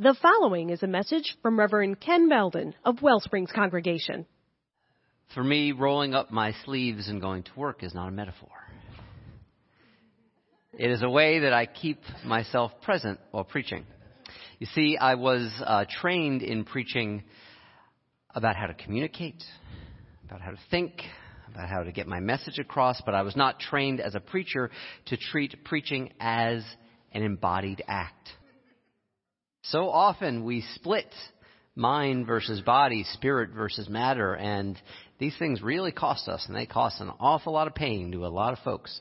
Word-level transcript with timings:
The 0.00 0.14
following 0.22 0.70
is 0.70 0.84
a 0.84 0.86
message 0.86 1.36
from 1.42 1.58
Reverend 1.58 1.98
Ken 1.98 2.28
Beldon 2.28 2.72
of 2.84 3.02
Wellsprings 3.02 3.50
Congregation. 3.52 4.26
For 5.34 5.42
me, 5.42 5.72
rolling 5.72 6.14
up 6.14 6.30
my 6.30 6.52
sleeves 6.64 7.08
and 7.08 7.20
going 7.20 7.42
to 7.42 7.50
work 7.56 7.82
is 7.82 7.96
not 7.96 8.06
a 8.06 8.12
metaphor. 8.12 8.52
It 10.72 10.88
is 10.88 11.02
a 11.02 11.10
way 11.10 11.40
that 11.40 11.52
I 11.52 11.66
keep 11.66 11.98
myself 12.24 12.70
present 12.82 13.18
while 13.32 13.42
preaching. 13.42 13.86
You 14.60 14.68
see, 14.72 14.96
I 14.96 15.16
was 15.16 15.50
uh, 15.66 15.84
trained 15.90 16.42
in 16.42 16.64
preaching 16.64 17.24
about 18.36 18.54
how 18.54 18.66
to 18.66 18.74
communicate, 18.74 19.42
about 20.24 20.40
how 20.40 20.52
to 20.52 20.58
think, 20.70 20.92
about 21.52 21.68
how 21.68 21.82
to 21.82 21.90
get 21.90 22.06
my 22.06 22.20
message 22.20 22.60
across, 22.60 23.02
but 23.04 23.16
I 23.16 23.22
was 23.22 23.34
not 23.34 23.58
trained 23.58 23.98
as 23.98 24.14
a 24.14 24.20
preacher 24.20 24.70
to 25.06 25.16
treat 25.16 25.64
preaching 25.64 26.12
as 26.20 26.62
an 27.10 27.24
embodied 27.24 27.82
act. 27.88 28.28
So 29.70 29.90
often 29.90 30.44
we 30.44 30.62
split 30.76 31.12
mind 31.74 32.26
versus 32.26 32.60
body, 32.62 33.04
spirit 33.12 33.50
versus 33.50 33.88
matter, 33.88 34.34
and 34.34 34.80
these 35.18 35.36
things 35.38 35.60
really 35.60 35.92
cost 35.92 36.26
us, 36.26 36.44
and 36.46 36.56
they 36.56 36.66
cost 36.66 37.00
an 37.00 37.10
awful 37.20 37.52
lot 37.52 37.66
of 37.66 37.74
pain 37.74 38.12
to 38.12 38.24
a 38.24 38.28
lot 38.28 38.52
of 38.52 38.58
folks. 38.60 38.98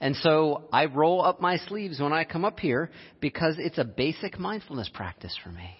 And 0.00 0.14
so 0.16 0.64
I 0.70 0.86
roll 0.86 1.22
up 1.22 1.40
my 1.40 1.56
sleeves 1.56 1.98
when 1.98 2.12
I 2.12 2.24
come 2.24 2.44
up 2.44 2.60
here 2.60 2.90
because 3.20 3.56
it's 3.58 3.78
a 3.78 3.84
basic 3.84 4.38
mindfulness 4.38 4.90
practice 4.92 5.36
for 5.42 5.50
me. 5.50 5.70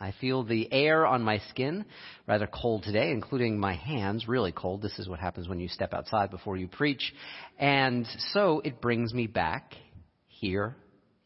I 0.00 0.14
feel 0.20 0.42
the 0.42 0.72
air 0.72 1.06
on 1.06 1.22
my 1.22 1.38
skin, 1.50 1.84
rather 2.26 2.48
cold 2.48 2.82
today, 2.82 3.12
including 3.12 3.60
my 3.60 3.74
hands, 3.74 4.26
really 4.26 4.50
cold. 4.50 4.80
This 4.80 4.98
is 4.98 5.08
what 5.08 5.20
happens 5.20 5.46
when 5.46 5.60
you 5.60 5.68
step 5.68 5.92
outside 5.92 6.30
before 6.30 6.56
you 6.56 6.68
preach. 6.68 7.12
And 7.58 8.06
so 8.32 8.62
it 8.64 8.80
brings 8.80 9.12
me 9.12 9.26
back 9.26 9.74
here 10.26 10.74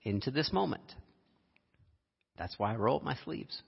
into 0.02 0.30
this 0.32 0.52
moment. 0.52 0.82
That's 2.38 2.58
why 2.58 2.72
I 2.72 2.76
roll 2.76 2.96
up 2.96 3.02
my 3.02 3.16
sleeves. 3.24 3.60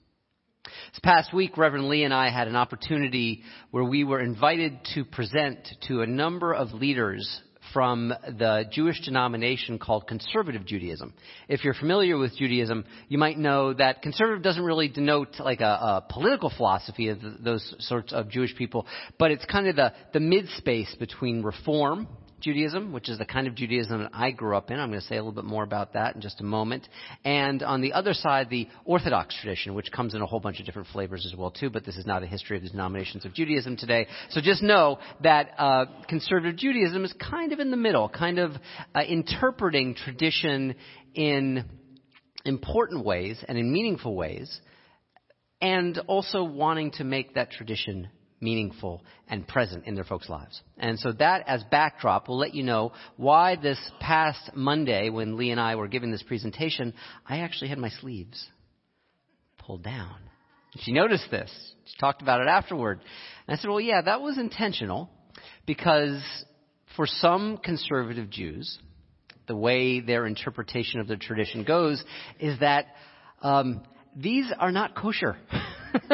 This 0.65 1.01
past 1.03 1.33
week, 1.33 1.57
Reverend 1.57 1.89
Lee 1.89 2.05
and 2.05 2.13
I 2.13 2.31
had 2.31 2.49
an 2.49 2.57
opportunity 2.57 3.43
where 3.71 3.85
we 3.85 4.05
were 4.05 4.21
invited 4.21 4.79
to 4.95 5.05
present 5.05 5.67
to 5.89 6.03
a 6.03 6.07
number 6.07 6.53
of 6.53 6.73
leaders 6.73 7.41
from 7.73 8.09
the 8.09 8.65
Jewish 8.71 9.01
denomination 9.05 9.79
called 9.79 10.07
conservative 10.07 10.65
Judaism. 10.65 11.13
If 11.49 11.65
you're 11.65 11.75
familiar 11.75 12.17
with 12.17 12.37
Judaism, 12.37 12.85
you 13.09 13.19
might 13.19 13.39
know 13.39 13.75
that 13.75 14.03
conservative 14.03 14.43
doesn't 14.43 14.63
really 14.63 14.89
denote 14.89 15.39
like 15.39 15.61
a, 15.61 15.65
a 15.65 16.05
political 16.09 16.51
philosophy 16.55 17.09
of 17.09 17.19
those 17.41 17.75
sorts 17.81 18.13
of 18.13 18.31
Jewish 18.31 18.55
people, 18.57 18.87
but 19.19 19.31
it's 19.31 19.45
kind 19.45 19.69
of 19.69 19.77
the, 19.77 19.93
the 20.13 20.21
mid 20.21 20.49
space 20.57 20.95
between 20.99 21.43
reform 21.43 22.09
Judaism, 22.41 22.93
which 22.93 23.09
is 23.09 23.19
the 23.19 23.25
kind 23.25 23.47
of 23.47 23.55
Judaism 23.55 24.03
that 24.03 24.11
I 24.13 24.31
grew 24.31 24.57
up 24.57 24.71
in. 24.71 24.79
I'm 24.79 24.91
going 24.91 25.01
to 25.01 25.07
say 25.07 25.17
a 25.17 25.23
little 25.23 25.33
bit 25.33 25.45
more 25.45 25.65
about 25.65 25.95
that 25.95 26.15
in 26.15 26.21
just 26.21 26.41
a 26.41 26.45
moment. 26.45 26.89
And 27.25 27.63
on 27.63 27.81
the 27.81 27.93
other 27.93 28.15
side, 28.15 28.49
the 28.51 28.69
Orthodox 28.85 29.35
tradition, 29.41 29.75
which 29.75 29.91
comes 29.91 30.15
in 30.15 30.23
a 30.23 30.27
whole 30.27 30.41
bunch 30.41 30.61
of 30.61 30.67
different 30.67 30.89
flavors 30.89 31.27
as 31.27 31.37
well 31.37 31.51
too. 31.51 31.71
But 31.71 31.85
this 31.85 31.97
is 31.97 32.07
not 32.07 32.23
a 32.23 32.27
history 32.27 32.57
of 32.57 32.63
the 32.63 32.71
denominations 32.71 33.25
of 33.25 33.35
Judaism 33.35 33.77
today. 33.77 34.07
So 34.31 34.41
just 34.41 34.63
know 34.63 34.99
that 35.23 35.51
uh, 35.59 35.87
conservative 36.09 36.57
Judaism 36.57 37.05
is 37.05 37.13
kind 37.15 37.53
of 37.53 37.61
in 37.61 37.71
the 37.71 37.77
middle, 37.77 38.09
kind 38.09 38.39
of 38.39 38.53
uh, 38.95 39.01
interpreting 39.01 39.95
tradition 39.95 40.75
in 41.15 41.65
important 42.45 43.05
ways 43.05 43.43
and 43.49 43.59
in 43.59 43.73
meaningful 43.73 44.15
ways, 44.15 44.61
and 45.61 45.99
also 46.07 46.45
wanting 46.45 46.93
to 46.93 47.05
make 47.05 47.35
that 47.35 47.51
tradition 47.51 48.09
meaningful 48.41 49.03
and 49.29 49.47
present 49.47 49.85
in 49.87 49.95
their 49.95 50.05
folks' 50.05 50.29
lives. 50.29 50.61
And 50.77 50.99
so 50.99 51.13
that 51.13 51.45
as 51.49 51.65
backdrop 51.71 52.29
will 52.29 52.39
let 52.39 52.55
you 52.55 52.63
know 52.63 52.93
why 53.17 53.57
this 53.57 53.79
past 54.01 54.51
Monday 54.55 55.11
when 55.11 55.37
Lee 55.37 55.51
and 55.51 55.61
I 55.61 55.77
were 55.77 55.89
giving 55.89 56.11
this 56.11 56.23
presentation, 56.23 56.95
I 57.27 57.39
actually 57.39 57.69
had 57.69 57.79
my 57.79 57.91
sleeves 57.91 58.47
pulled 59.59 59.83
down. 59.83 60.17
She 60.81 60.93
noticed 60.93 61.31
this. 61.31 61.51
She 61.85 61.99
talked 61.99 62.23
about 62.23 62.41
it 62.41 62.49
afterward. 62.49 63.01
And 63.47 63.57
I 63.57 63.61
said, 63.61 63.69
well, 63.69 63.81
yeah, 63.81 64.03
that 64.03 64.21
was 64.21 64.39
intentional 64.39 65.11
because 65.67 66.23
for 66.97 67.07
some 67.07 67.59
conservative 67.59 68.31
Jews, 68.31 68.79
the 69.47 69.57
way 69.57 70.01
their 70.01 70.27
interpretation 70.27 71.01
of 71.01 71.09
the 71.09 71.17
tradition 71.17 71.65
goes 71.65 72.03
is 72.39 72.61
that 72.61 72.87
um, 73.43 73.83
these 74.15 74.47
are 74.59 74.73
not 74.73 74.95
kosher. 74.95 75.37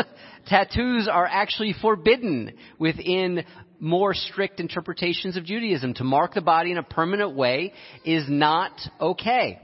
tattoos 0.46 1.08
are 1.08 1.26
actually 1.26 1.74
forbidden 1.80 2.52
within 2.78 3.44
more 3.80 4.14
strict 4.14 4.60
interpretations 4.60 5.36
of 5.36 5.44
Judaism. 5.44 5.94
To 5.94 6.04
mark 6.04 6.34
the 6.34 6.40
body 6.40 6.72
in 6.72 6.78
a 6.78 6.82
permanent 6.82 7.34
way 7.34 7.72
is 8.04 8.24
not 8.28 8.72
okay. 9.00 9.60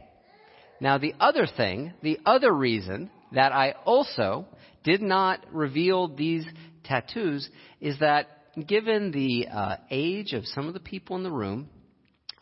Now 0.80 0.98
the 0.98 1.14
other 1.20 1.46
thing, 1.46 1.92
the 2.02 2.18
other 2.24 2.52
reason 2.52 3.10
that 3.32 3.52
I 3.52 3.74
also 3.84 4.46
did 4.82 5.02
not 5.02 5.44
reveal 5.52 6.08
these 6.08 6.44
tattoos 6.84 7.48
is 7.80 7.98
that 8.00 8.26
given 8.66 9.10
the 9.10 9.46
uh, 9.48 9.76
age 9.90 10.32
of 10.32 10.46
some 10.46 10.66
of 10.66 10.74
the 10.74 10.80
people 10.80 11.16
in 11.16 11.22
the 11.22 11.30
room, 11.30 11.68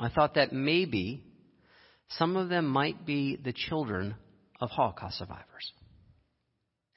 I 0.01 0.09
thought 0.09 0.35
that 0.35 0.53
maybe 0.53 1.25
some 2.11 2.37
of 2.37 2.49
them 2.49 2.67
might 2.67 3.05
be 3.05 3.37
the 3.37 3.53
children 3.53 4.15
of 4.61 4.71
Holocaust 4.71 5.19
survivors 5.19 5.73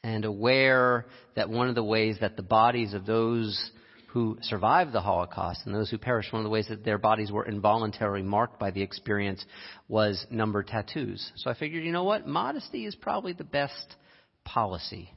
and 0.03 0.25
aware 0.25 1.05
that 1.35 1.49
one 1.49 1.69
of 1.69 1.75
the 1.75 1.83
ways 1.83 2.17
that 2.21 2.35
the 2.35 2.43
bodies 2.43 2.93
of 2.93 3.05
those 3.05 3.71
who 4.07 4.37
survived 4.41 4.91
the 4.91 5.01
Holocaust 5.01 5.61
and 5.65 5.73
those 5.73 5.89
who 5.89 5.97
perished, 5.97 6.33
one 6.33 6.41
of 6.41 6.43
the 6.43 6.49
ways 6.49 6.67
that 6.67 6.83
their 6.83 6.97
bodies 6.97 7.31
were 7.31 7.45
involuntarily 7.45 8.23
marked 8.23 8.59
by 8.59 8.71
the 8.71 8.81
experience 8.81 9.45
was 9.87 10.25
number 10.29 10.63
tattoos. 10.63 11.31
So 11.37 11.49
I 11.49 11.53
figured, 11.53 11.83
you 11.83 11.93
know 11.93 12.03
what? 12.03 12.27
Modesty 12.27 12.85
is 12.85 12.95
probably 12.95 13.33
the 13.33 13.45
best 13.45 13.95
policy 14.43 15.13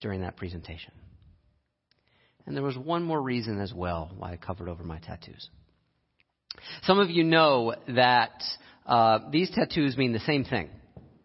during 0.00 0.20
that 0.20 0.36
presentation. 0.36 0.92
And 2.46 2.56
there 2.56 2.62
was 2.62 2.76
one 2.76 3.04
more 3.04 3.20
reason 3.20 3.60
as 3.60 3.72
well 3.72 4.10
why 4.16 4.32
I 4.32 4.36
covered 4.36 4.68
over 4.68 4.82
my 4.82 4.98
tattoos. 4.98 5.48
Some 6.82 6.98
of 6.98 7.08
you 7.10 7.24
know 7.24 7.74
that 7.88 8.42
uh, 8.84 9.20
these 9.30 9.50
tattoos 9.50 9.96
mean 9.96 10.12
the 10.12 10.20
same 10.20 10.44
thing. 10.44 10.68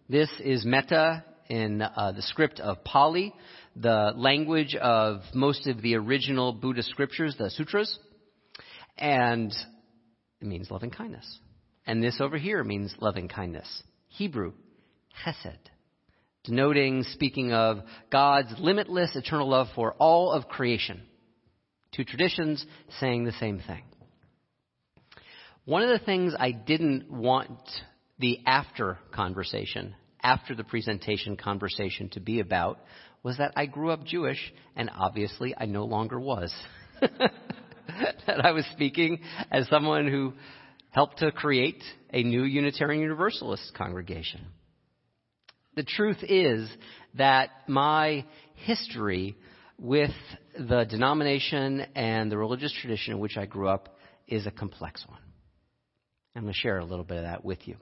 This 0.08 0.30
is 0.40 0.64
metta 0.64 1.26
in 1.50 1.82
uh, 1.82 2.14
the 2.16 2.22
script 2.22 2.60
of 2.60 2.84
Pali, 2.84 3.34
the 3.76 4.14
language 4.16 4.76
of 4.76 5.22
most 5.34 5.68
of 5.68 5.82
the 5.82 5.96
original 5.96 6.54
Buddhist 6.54 6.90
scriptures, 6.90 7.36
the 7.38 7.50
sutras, 7.50 7.98
and 8.98 9.52
it 10.42 10.48
means 10.48 10.72
loving 10.72 10.92
kindness. 10.92 11.40
And 11.86 12.04
this 12.04 12.20
over 12.20 12.38
here 12.38 12.64
means 12.64 12.94
loving 13.00 13.28
kindness. 13.28 13.84
Hebrew, 14.08 14.54
chesed, 15.24 15.58
denoting, 16.44 17.04
speaking 17.04 17.54
of 17.54 17.80
God's 18.12 18.54
limitless 18.60 19.16
eternal 19.16 19.50
love 19.50 19.68
for 19.76 19.94
all 19.94 20.32
of 20.32 20.48
creation. 20.48 21.02
Two 21.94 22.04
traditions 22.04 22.66
saying 23.00 23.24
the 23.24 23.32
same 23.34 23.62
thing. 23.66 23.84
One 25.66 25.82
of 25.82 25.90
the 25.90 26.06
things 26.06 26.34
I 26.38 26.52
didn't 26.52 27.10
want 27.10 27.60
the 28.20 28.40
after 28.46 28.98
conversation 29.12 29.96
after 30.26 30.56
the 30.56 30.64
presentation 30.64 31.38
conversation 31.38 32.10
to 32.10 32.20
be 32.20 32.40
about 32.40 32.80
was 33.22 33.38
that 33.38 33.54
I 33.56 33.68
grew 33.68 33.92
up 33.92 34.04
Jewish, 34.04 34.40
and 34.76 34.90
obviously 34.90 35.54
I 35.56 35.66
no 35.66 35.86
longer 35.86 36.20
was. 36.20 36.52
that 37.00 38.44
I 38.44 38.52
was 38.52 38.66
speaking 38.72 39.20
as 39.52 39.70
someone 39.70 40.08
who 40.08 40.34
helped 40.90 41.20
to 41.20 41.32
create 41.32 41.84
a 42.12 42.24
new 42.24 42.42
Unitarian 42.44 43.04
Universalist 43.04 43.72
congregation. 43.78 44.42
The 45.76 45.84
truth 45.84 46.24
is 46.24 46.68
that 47.16 47.52
my 47.68 48.26
history 48.56 49.36
with 49.78 50.16
the 50.58 50.86
denomination 50.86 51.86
and 51.96 52.32
the 52.32 52.38
religious 52.38 52.74
tradition 52.82 53.14
in 53.14 53.20
which 53.20 53.38
I 53.38 53.46
grew 53.46 53.68
up 53.68 53.96
is 54.28 54.48
a 54.48 54.52
complex 54.52 55.06
one. 55.08 55.20
I'm 56.36 56.44
going 56.44 56.54
to 56.54 56.60
share 56.60 56.80
a 56.80 56.86
little 56.86 57.06
bit 57.06 57.18
of 57.18 57.24
that 57.24 57.46
with 57.46 57.68
you 57.68 57.78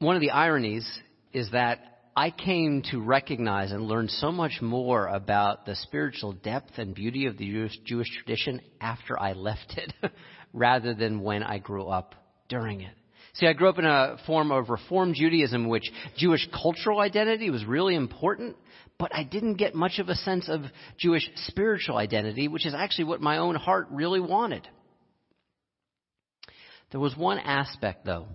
one 0.00 0.16
of 0.16 0.22
the 0.22 0.30
ironies 0.30 0.90
is 1.32 1.50
that 1.52 1.78
I 2.16 2.30
came 2.30 2.82
to 2.90 3.00
recognize 3.00 3.70
and 3.70 3.82
learn 3.82 4.08
so 4.08 4.32
much 4.32 4.60
more 4.62 5.06
about 5.06 5.66
the 5.66 5.76
spiritual 5.76 6.32
depth 6.32 6.78
and 6.78 6.94
beauty 6.94 7.26
of 7.26 7.36
the 7.36 7.46
Jewish, 7.46 7.78
Jewish 7.84 8.08
tradition 8.16 8.60
after 8.80 9.18
I 9.18 9.34
left 9.34 9.74
it 9.76 9.92
rather 10.52 10.94
than 10.94 11.20
when 11.20 11.42
I 11.42 11.58
grew 11.58 11.86
up 11.86 12.14
during 12.48 12.80
it. 12.80 12.94
See, 13.34 13.46
I 13.46 13.52
grew 13.52 13.68
up 13.68 13.78
in 13.78 13.84
a 13.84 14.16
form 14.26 14.50
of 14.50 14.70
Reform 14.70 15.12
Judaism, 15.14 15.68
which 15.68 15.92
Jewish 16.16 16.48
cultural 16.50 16.98
identity 16.98 17.50
was 17.50 17.64
really 17.64 17.94
important, 17.94 18.56
but 18.98 19.14
I 19.14 19.22
didn't 19.22 19.54
get 19.54 19.74
much 19.74 19.98
of 19.98 20.08
a 20.08 20.14
sense 20.16 20.48
of 20.48 20.62
Jewish 20.98 21.30
spiritual 21.46 21.96
identity, 21.96 22.48
which 22.48 22.66
is 22.66 22.74
actually 22.74 23.04
what 23.04 23.20
my 23.20 23.36
own 23.36 23.54
heart 23.54 23.86
really 23.90 24.18
wanted. 24.18 24.66
There 26.90 27.00
was 27.00 27.16
one 27.16 27.38
aspect, 27.38 28.04
though, 28.04 28.26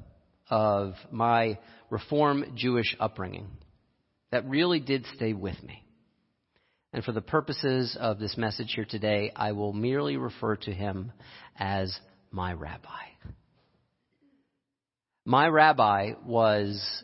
of 0.50 0.94
my 1.12 1.58
Reform 1.90 2.54
Jewish 2.56 2.96
upbringing 3.00 3.48
that 4.32 4.48
really 4.48 4.80
did 4.80 5.06
stay 5.16 5.34
with 5.34 5.62
me. 5.64 5.84
And 6.94 7.04
for 7.04 7.12
the 7.12 7.22
purposes 7.22 7.98
of 8.00 8.20
this 8.20 8.38
message 8.38 8.72
here 8.74 8.86
today, 8.86 9.32
I 9.36 9.52
will 9.52 9.74
merely 9.74 10.18
refer 10.18 10.56
to 10.58 10.72
him 10.72 11.12
as 11.58 11.98
my 12.32 12.54
rabbi. 12.54 12.90
My 15.26 15.48
rabbi 15.48 16.14
was 16.26 17.04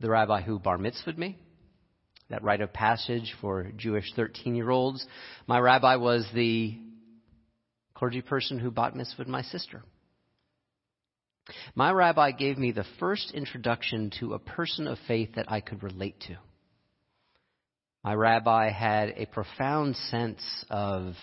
the 0.00 0.10
rabbi 0.10 0.42
who 0.42 0.58
bar 0.58 0.78
mitzvahed 0.78 1.16
me, 1.16 1.38
that 2.28 2.42
rite 2.42 2.60
of 2.60 2.72
passage 2.72 3.34
for 3.40 3.70
Jewish 3.76 4.12
13 4.16 4.54
year 4.54 4.70
olds. 4.70 5.06
My 5.46 5.60
rabbi 5.60 5.96
was 5.96 6.26
the 6.34 6.76
clergy 7.94 8.20
person 8.20 8.58
who 8.58 8.70
bat 8.70 8.94
mitzvahed 8.94 9.28
my 9.28 9.42
sister. 9.42 9.82
My 11.74 11.90
rabbi 11.92 12.32
gave 12.32 12.58
me 12.58 12.72
the 12.72 12.86
first 12.98 13.32
introduction 13.32 14.10
to 14.20 14.34
a 14.34 14.38
person 14.38 14.86
of 14.86 14.98
faith 15.06 15.30
that 15.36 15.50
I 15.50 15.60
could 15.60 15.82
relate 15.82 16.20
to. 16.28 16.36
My 18.02 18.14
rabbi 18.14 18.70
had 18.70 19.14
a 19.16 19.26
profound 19.26 19.96
sense 19.96 20.42
of, 20.70 21.14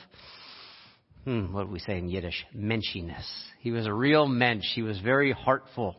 hmm, 1.23 1.53
what 1.53 1.65
do 1.65 1.71
we 1.71 1.79
say 1.79 1.97
in 1.97 2.09
Yiddish? 2.09 2.45
Menschiness. 2.55 3.25
He 3.59 3.71
was 3.71 3.85
a 3.85 3.93
real 3.93 4.27
mensch. 4.27 4.65
He 4.75 4.81
was 4.81 4.99
very 4.99 5.31
heartful. 5.31 5.95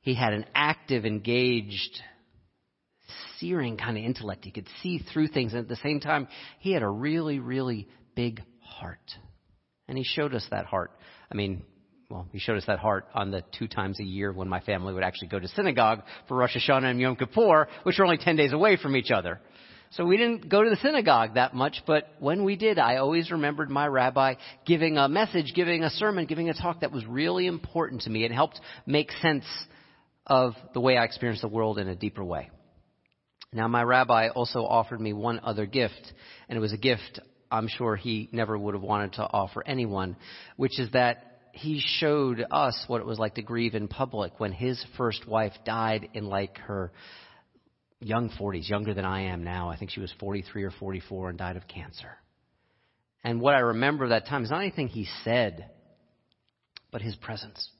He 0.00 0.14
had 0.14 0.32
an 0.32 0.46
active, 0.54 1.04
engaged, 1.04 2.00
searing 3.38 3.76
kind 3.76 3.98
of 3.98 4.04
intellect. 4.04 4.44
He 4.44 4.50
could 4.50 4.68
see 4.82 4.98
through 5.12 5.28
things. 5.28 5.52
And 5.52 5.60
at 5.60 5.68
the 5.68 5.76
same 5.76 6.00
time, 6.00 6.28
he 6.60 6.72
had 6.72 6.82
a 6.82 6.88
really, 6.88 7.38
really 7.38 7.88
big 8.14 8.42
heart. 8.60 9.10
And 9.88 9.98
he 9.98 10.04
showed 10.04 10.34
us 10.34 10.46
that 10.50 10.64
heart. 10.64 10.92
I 11.30 11.34
mean, 11.34 11.62
well, 12.08 12.28
he 12.32 12.38
showed 12.38 12.56
us 12.56 12.64
that 12.66 12.78
heart 12.78 13.06
on 13.14 13.30
the 13.30 13.42
two 13.58 13.66
times 13.66 13.98
a 14.00 14.04
year 14.04 14.32
when 14.32 14.48
my 14.48 14.60
family 14.60 14.94
would 14.94 15.02
actually 15.02 15.28
go 15.28 15.40
to 15.40 15.48
synagogue 15.48 16.02
for 16.28 16.36
Rosh 16.36 16.56
Hashanah 16.56 16.90
and 16.90 17.00
Yom 17.00 17.16
Kippur, 17.16 17.68
which 17.82 17.98
were 17.98 18.04
only 18.04 18.18
10 18.18 18.36
days 18.36 18.52
away 18.52 18.76
from 18.76 18.96
each 18.96 19.10
other. 19.10 19.40
So 19.90 20.04
we 20.04 20.16
didn't 20.16 20.48
go 20.48 20.62
to 20.62 20.70
the 20.70 20.76
synagogue 20.76 21.34
that 21.34 21.54
much, 21.54 21.82
but 21.86 22.08
when 22.18 22.44
we 22.44 22.56
did, 22.56 22.78
I 22.78 22.96
always 22.96 23.30
remembered 23.30 23.70
my 23.70 23.86
rabbi 23.86 24.34
giving 24.64 24.98
a 24.98 25.08
message, 25.08 25.52
giving 25.54 25.82
a 25.82 25.90
sermon, 25.90 26.26
giving 26.26 26.48
a 26.48 26.54
talk 26.54 26.80
that 26.80 26.92
was 26.92 27.04
really 27.06 27.46
important 27.46 28.02
to 28.02 28.10
me. 28.10 28.24
It 28.24 28.32
helped 28.32 28.60
make 28.84 29.10
sense 29.22 29.44
of 30.26 30.54
the 30.74 30.80
way 30.80 30.96
I 30.96 31.04
experienced 31.04 31.42
the 31.42 31.48
world 31.48 31.78
in 31.78 31.88
a 31.88 31.94
deeper 31.94 32.24
way. 32.24 32.50
Now, 33.52 33.68
my 33.68 33.82
rabbi 33.82 34.28
also 34.28 34.64
offered 34.64 35.00
me 35.00 35.12
one 35.12 35.40
other 35.42 35.66
gift, 35.66 36.12
and 36.48 36.56
it 36.56 36.60
was 36.60 36.72
a 36.72 36.78
gift 36.78 37.20
I'm 37.50 37.68
sure 37.68 37.94
he 37.94 38.28
never 38.32 38.58
would 38.58 38.74
have 38.74 38.82
wanted 38.82 39.14
to 39.14 39.22
offer 39.22 39.62
anyone, 39.64 40.16
which 40.56 40.80
is 40.80 40.90
that 40.92 41.35
he 41.56 41.80
showed 41.80 42.44
us 42.50 42.84
what 42.86 43.00
it 43.00 43.06
was 43.06 43.18
like 43.18 43.36
to 43.36 43.42
grieve 43.42 43.74
in 43.74 43.88
public 43.88 44.38
when 44.38 44.52
his 44.52 44.82
first 44.96 45.26
wife 45.26 45.54
died 45.64 46.10
in 46.12 46.26
like 46.26 46.58
her 46.58 46.92
young 48.00 48.28
40s, 48.28 48.68
younger 48.68 48.92
than 48.92 49.06
I 49.06 49.32
am 49.32 49.42
now. 49.42 49.70
I 49.70 49.78
think 49.78 49.90
she 49.90 50.00
was 50.00 50.12
43 50.20 50.64
or 50.64 50.70
44 50.70 51.30
and 51.30 51.38
died 51.38 51.56
of 51.56 51.66
cancer. 51.66 52.18
And 53.24 53.40
what 53.40 53.54
I 53.54 53.60
remember 53.60 54.04
of 54.04 54.10
that 54.10 54.26
time 54.26 54.44
is 54.44 54.50
not 54.50 54.60
anything 54.60 54.88
he 54.88 55.08
said, 55.24 55.70
but 56.92 57.00
his 57.00 57.16
presence. 57.16 57.70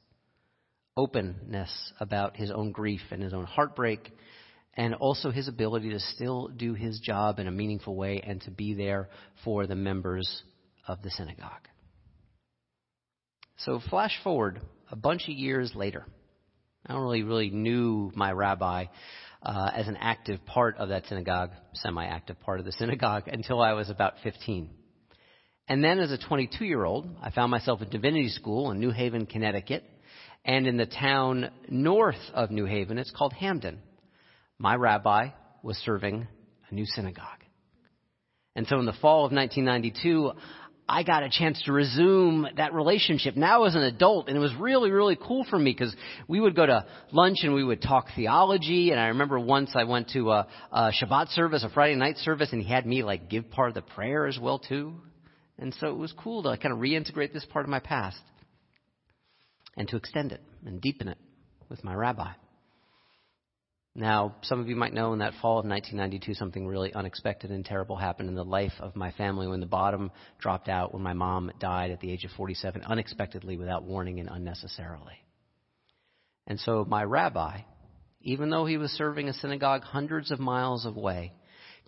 Openness 0.96 1.93
about 2.00 2.37
his 2.37 2.50
own 2.50 2.73
grief 2.73 3.02
and 3.11 3.23
his 3.23 3.34
own 3.34 3.44
heartbreak, 3.44 4.11
and 4.75 4.94
also 4.94 5.31
his 5.31 5.49
ability 5.49 5.90
to 5.90 6.00
still 6.00 6.49
do 6.49 6.73
his 6.73 6.99
job 7.00 7.38
in 7.38 7.46
a 7.46 7.52
meaningful 7.52 7.94
way 7.94 8.23
and 8.26 8.40
to 8.43 8.50
be 8.50 8.73
there 8.73 9.11
for 9.44 9.67
the 9.67 9.76
members 9.76 10.43
of 10.88 11.02
the 11.02 11.11
synagogue. 11.11 11.69
So 13.58 13.81
flash 13.91 14.12
forward 14.23 14.61
a 14.91 14.97
bunch 14.97 15.25
of 15.25 15.35
years 15.35 15.73
later. 15.75 16.05
I 16.87 16.93
don't 16.93 17.03
really 17.03 17.23
really 17.23 17.50
knew 17.50 18.12
my 18.14 18.31
rabbi 18.32 18.87
uh, 19.43 19.70
as 19.75 19.88
an 19.88 19.97
active 19.97 20.44
part 20.44 20.76
of 20.76 20.91
that 20.91 21.06
synagogue, 21.06 21.50
semi-active 21.75 22.38
part 22.41 22.58
of 22.58 22.67
the 22.67 22.73
synagogue, 22.79 23.29
until 23.29 23.61
I 23.61 23.73
was 23.73 23.91
about 23.91 24.14
15. 24.23 24.70
And 25.69 25.82
then, 25.82 25.99
as 25.99 26.12
a 26.12 26.19
22-year-old, 26.19 27.08
I 27.23 27.31
found 27.31 27.50
myself 27.50 27.82
at 27.82 27.91
divinity 27.91 28.29
school 28.29 28.70
in 28.70 28.79
New 28.79 28.91
Haven, 28.91 29.26
Connecticut, 29.26 29.85
and 30.44 30.67
in 30.67 30.76
the 30.76 30.87
town 30.87 31.50
north 31.69 32.20
of 32.35 32.50
New 32.50 32.67
Haven, 32.67 32.99
it's 32.99 33.11
called 33.11 33.32
Hamden. 33.32 33.81
My 34.59 34.76
rabbi 34.76 35.31
was 35.62 35.76
serving 35.79 36.29
a 36.70 36.75
new 36.75 36.87
synagogue. 36.87 37.25
And 38.55 38.67
so 38.69 38.79
in 38.79 38.87
the 38.87 38.93
fall 38.93 39.26
of 39.26 39.32
1992, 39.32 40.32
I 40.88 41.03
got 41.03 41.25
a 41.25 41.29
chance 41.29 41.61
to 41.65 41.73
resume 41.73 42.47
that 42.56 42.73
relationship 42.73 43.37
now 43.37 43.65
as 43.65 43.75
an 43.75 43.83
adult, 43.83 44.29
and 44.29 44.37
it 44.37 44.41
was 44.41 44.55
really, 44.55 44.93
really 44.93 45.17
cool 45.21 45.44
for 45.44 45.59
me 45.59 45.73
because 45.73 45.94
we 46.29 46.41
would 46.41 46.55
go 46.55 46.65
to 46.65 46.87
lunch 47.11 47.38
and 47.43 47.55
we 47.55 47.65
would 47.65 47.83
talk 47.83 48.06
theology. 48.15 48.93
And 48.93 49.00
I 49.00 49.09
remember 49.09 49.41
once 49.41 49.73
I 49.75 49.83
went 49.83 50.11
to 50.11 50.31
a, 50.31 50.47
a 50.71 50.93
Shabbat 50.93 51.31
service, 51.31 51.65
a 51.65 51.71
Friday 51.71 51.97
night 51.97 52.19
service, 52.19 52.53
and 52.53 52.62
he 52.62 52.69
had 52.69 52.87
me 52.87 53.03
like 53.03 53.29
give 53.29 53.50
part 53.50 53.69
of 53.71 53.75
the 53.75 53.83
prayer 53.83 54.27
as 54.27 54.38
well 54.38 54.61
too. 54.61 54.94
And 55.59 55.75
so 55.81 55.88
it 55.88 55.97
was 55.97 56.12
cool 56.12 56.44
to 56.44 56.56
kind 56.56 56.73
of 56.73 56.79
reintegrate 56.79 57.33
this 57.33 57.44
part 57.47 57.65
of 57.65 57.71
my 57.71 57.81
past 57.81 58.21
and 59.77 59.88
to 59.88 59.97
extend 59.97 60.31
it 60.31 60.41
and 60.65 60.81
deepen 60.81 61.09
it 61.09 61.19
with 61.69 61.83
my 61.83 61.94
rabbi. 61.94 62.31
Now, 63.99 64.37
some 64.43 64.61
of 64.61 64.69
you 64.69 64.77
might 64.77 64.93
know 64.93 65.15
in 65.15 65.21
that 65.21 65.33
fall 65.41 65.59
of 65.59 65.65
1992, 65.65 66.35
something 66.35 66.67
really 66.67 66.93
unexpected 66.93 67.51
and 67.51 67.65
terrible 67.65 67.97
happened 67.97 68.29
in 68.29 68.35
the 68.35 68.45
life 68.45 68.75
of 68.79 68.95
my 68.95 69.11
family 69.13 69.47
when 69.47 69.61
the 69.61 69.67
bottom 69.67 70.11
dropped 70.39 70.69
out 70.69 70.93
when 70.93 71.03
my 71.03 71.15
mom 71.15 71.51
died 71.59 71.91
at 71.91 72.01
the 72.01 72.13
age 72.13 72.27
of 72.27 72.31
47, 72.33 72.83
unexpectedly, 72.83 73.57
without 73.57 73.85
warning, 73.85 74.21
and 74.21 74.29
unnecessarily. 74.31 75.15
And 76.47 76.61
so 76.61 76.85
my 76.85 77.05
rabbi, 77.05 77.61
even 78.21 78.51
though 78.51 78.67
he 78.67 78.77
was 78.77 78.91
serving 78.91 79.31
a 79.31 79.33
synagogue 79.33 79.83
hundreds 79.83 80.31
of 80.31 80.41
miles 80.41 80.85
away, 80.85 81.33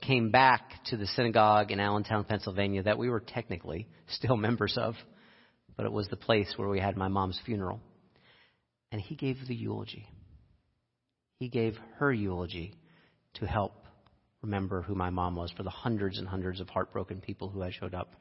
came 0.01 0.31
back 0.31 0.83
to 0.87 0.97
the 0.97 1.07
synagogue 1.09 1.73
in 1.73 1.79
Allentown, 1.79 2.25
Pennsylvania, 2.25 2.85
that 2.85 2.97
we 2.97 3.11
were 3.11 3.21
technically 3.21 3.87
still 4.09 4.37
members 4.39 4.79
of, 4.79 4.95
but 5.77 5.85
it 5.85 5.93
was 5.93 6.09
the 6.09 6.17
place 6.17 6.55
where 6.57 6.71
we 6.71 6.81
had 6.81 6.97
my 6.97 7.09
mom's 7.09 7.39
funeral. 7.45 7.83
And 8.91 8.99
he 8.99 9.15
gave 9.15 9.37
the 9.47 9.55
eulogy 9.55 10.09
he 11.38 11.49
gave 11.49 11.79
her 11.99 12.12
eulogy 12.12 12.75
to 13.35 13.46
help 13.46 13.73
remember 14.43 14.82
who 14.82 14.94
my 14.94 15.11
mom 15.11 15.37
was 15.37 15.52
for 15.52 15.62
the 15.62 15.70
hundreds 15.70 16.19
and 16.19 16.26
hundreds 16.26 16.61
of 16.61 16.69
heartbroken 16.69 17.20
people 17.20 17.49
who 17.49 17.61
had 17.61 17.73
showed 17.73 17.94
up. 17.94 18.12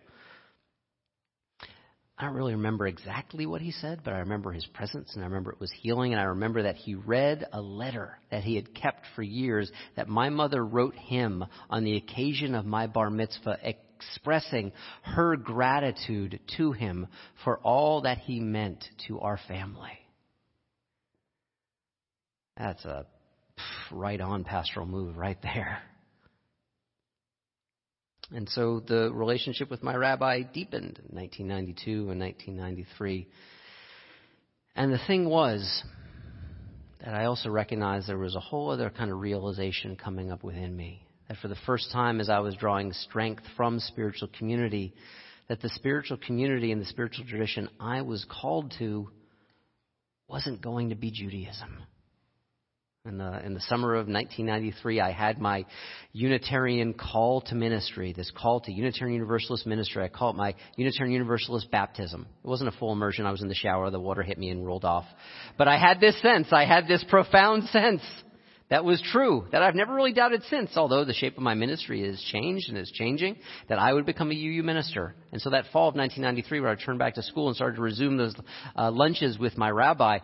I 2.20 2.26
don't 2.26 2.34
really 2.34 2.56
remember 2.56 2.88
exactly 2.88 3.46
what 3.46 3.62
he 3.62 3.70
said, 3.70 4.02
but 4.04 4.14
I 4.14 4.20
remember 4.20 4.52
his 4.52 4.66
presence 4.66 5.12
and 5.14 5.24
I 5.24 5.28
remember 5.28 5.52
it 5.52 5.60
was 5.60 5.72
healing 5.72 6.14
and 6.14 6.22
I 6.22 6.26
remember 6.26 6.64
that 6.64 6.76
he 6.76 6.96
read 6.96 7.46
a 7.54 7.62
letter 7.62 8.18
that 8.32 8.44
he 8.44 8.56
had 8.56 8.74
kept 8.74 9.06
for 9.16 9.22
years 9.22 9.72
that 9.96 10.08
my 10.08 10.30
mother 10.30 10.66
wrote 10.66 10.96
him 10.96 11.46
on 11.70 11.84
the 11.84 11.96
occasion 11.96 12.56
of 12.56 12.66
my 12.66 12.88
bar 12.88 13.12
mitzvah 13.12 13.60
expressing 13.64 14.72
her 15.04 15.36
gratitude 15.36 16.40
to 16.58 16.72
him 16.72 17.08
for 17.44 17.60
all 17.60 18.02
that 18.02 18.18
he 18.20 18.40
meant 18.40 18.84
to 19.08 19.20
our 19.20 19.40
family. 19.48 20.00
That's 22.58 22.84
a 22.86 23.06
right 23.92 24.20
on 24.20 24.44
pastoral 24.44 24.86
move 24.86 25.18
right 25.18 25.38
there. 25.42 25.82
And 28.32 28.50
so 28.50 28.82
the 28.86 29.12
relationship 29.14 29.70
with 29.70 29.84
my 29.84 29.96
rabbi 29.96 30.42
deepened 30.42 31.00
in 31.10 31.16
1992 31.16 32.10
and 32.12 32.20
1993. 32.20 33.28
And 34.76 34.92
the 34.92 35.00
thing 35.08 35.30
was 35.30 35.84
that 37.04 37.14
I 37.14 37.26
also 37.26 37.50
recognized 37.50 38.08
there 38.10 38.18
was 38.18 38.36
a 38.36 38.42
whole 38.42 38.70
other 38.70 38.90
kind 38.90 39.12
of 39.12 39.20
realization 39.20 39.96
coming 39.96 40.32
up 40.32 40.44
within 40.44 40.76
me. 40.76 41.04
That 41.30 41.38
for 41.38 41.48
the 41.48 41.58
first 41.66 41.92
time, 41.92 42.20
as 42.20 42.30
I 42.30 42.40
was 42.40 42.56
drawing 42.56 42.92
strength 42.92 43.44
from 43.56 43.80
spiritual 43.80 44.30
community, 44.38 44.94
that 45.48 45.62
the 45.62 45.70
spiritual 45.70 46.18
community 46.18 46.72
and 46.72 46.82
the 46.82 46.86
spiritual 46.86 47.26
tradition 47.26 47.70
I 47.80 48.02
was 48.02 48.26
called 48.30 48.74
to 48.80 49.10
wasn't 50.28 50.62
going 50.62 50.90
to 50.90 50.96
be 50.96 51.12
Judaism. 51.12 51.82
In 53.08 53.20
the, 53.20 53.46
in 53.46 53.54
the 53.54 53.62
summer 53.62 53.94
of 53.94 54.08
1993, 54.10 55.00
I 55.00 55.12
had 55.12 55.40
my 55.40 55.66
Unitarian 56.12 56.94
call 56.94 57.40
to 57.42 57.56
ministry, 57.56 58.12
this 58.12 58.30
call 58.36 58.60
to 58.62 58.72
Unitarian 58.72 59.14
Universalist 59.14 59.66
ministry. 59.66 60.04
I 60.04 60.10
call 60.10 60.32
it 60.32 60.36
my 60.36 60.56
Unitarian 60.76 61.14
Universalist 61.14 61.72
baptism. 61.72 62.28
It 62.44 62.48
wasn't 62.48 62.68
a 62.68 62.78
full 62.78 62.92
immersion. 62.92 63.26
I 63.26 63.32
was 63.32 63.42
in 63.42 63.48
the 63.48 63.56
shower. 63.56 63.90
The 63.92 64.00
water 64.00 64.24
hit 64.24 64.38
me 64.38 64.50
and 64.50 64.66
rolled 64.66 64.84
off. 64.84 65.06
But 65.58 65.70
I 65.70 65.78
had 65.78 66.02
this 66.02 66.22
sense. 66.22 66.48
I 66.52 66.66
had 66.66 66.90
this 66.90 67.06
profound 67.10 67.70
sense 67.70 68.02
that 68.70 68.84
was 68.84 69.02
true, 69.14 69.48
that 69.54 69.64
I've 69.64 69.76
never 69.76 69.94
really 69.96 70.12
doubted 70.12 70.44
since, 70.50 70.72
although 70.76 71.06
the 71.06 71.14
shape 71.14 71.38
of 71.38 71.44
my 71.44 71.54
ministry 71.54 72.06
has 72.06 72.22
changed 72.34 72.68
and 72.68 72.78
is 72.78 72.92
changing, 72.92 73.38
that 73.70 73.80
I 73.80 73.94
would 73.94 74.06
become 74.06 74.30
a 74.32 74.36
UU 74.36 74.64
minister. 74.64 75.16
And 75.32 75.42
so 75.42 75.52
that 75.52 75.68
fall 75.72 75.88
of 75.88 75.96
1993, 75.96 76.60
when 76.60 76.70
I 76.70 76.76
turned 76.76 77.00
back 77.00 77.16
to 77.16 77.24
school 77.24 77.48
and 77.48 77.56
started 77.56 77.78
to 77.78 77.82
resume 77.82 78.18
those 78.18 78.36
uh, 78.76 78.92
lunches 78.92 79.40
with 79.40 79.58
my 79.58 79.70
rabbi, 79.70 80.20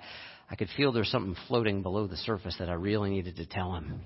I 0.53 0.55
could 0.55 0.69
feel 0.77 0.91
there's 0.91 1.10
something 1.10 1.36
floating 1.48 1.81
below 1.81 2.05
the 2.05 2.15
surface 2.15 2.55
that 2.60 2.69
I 2.69 2.74
really 2.74 3.10
needed 3.10 3.38
to 3.38 3.45
tell 3.48 3.74
him. 3.74 4.01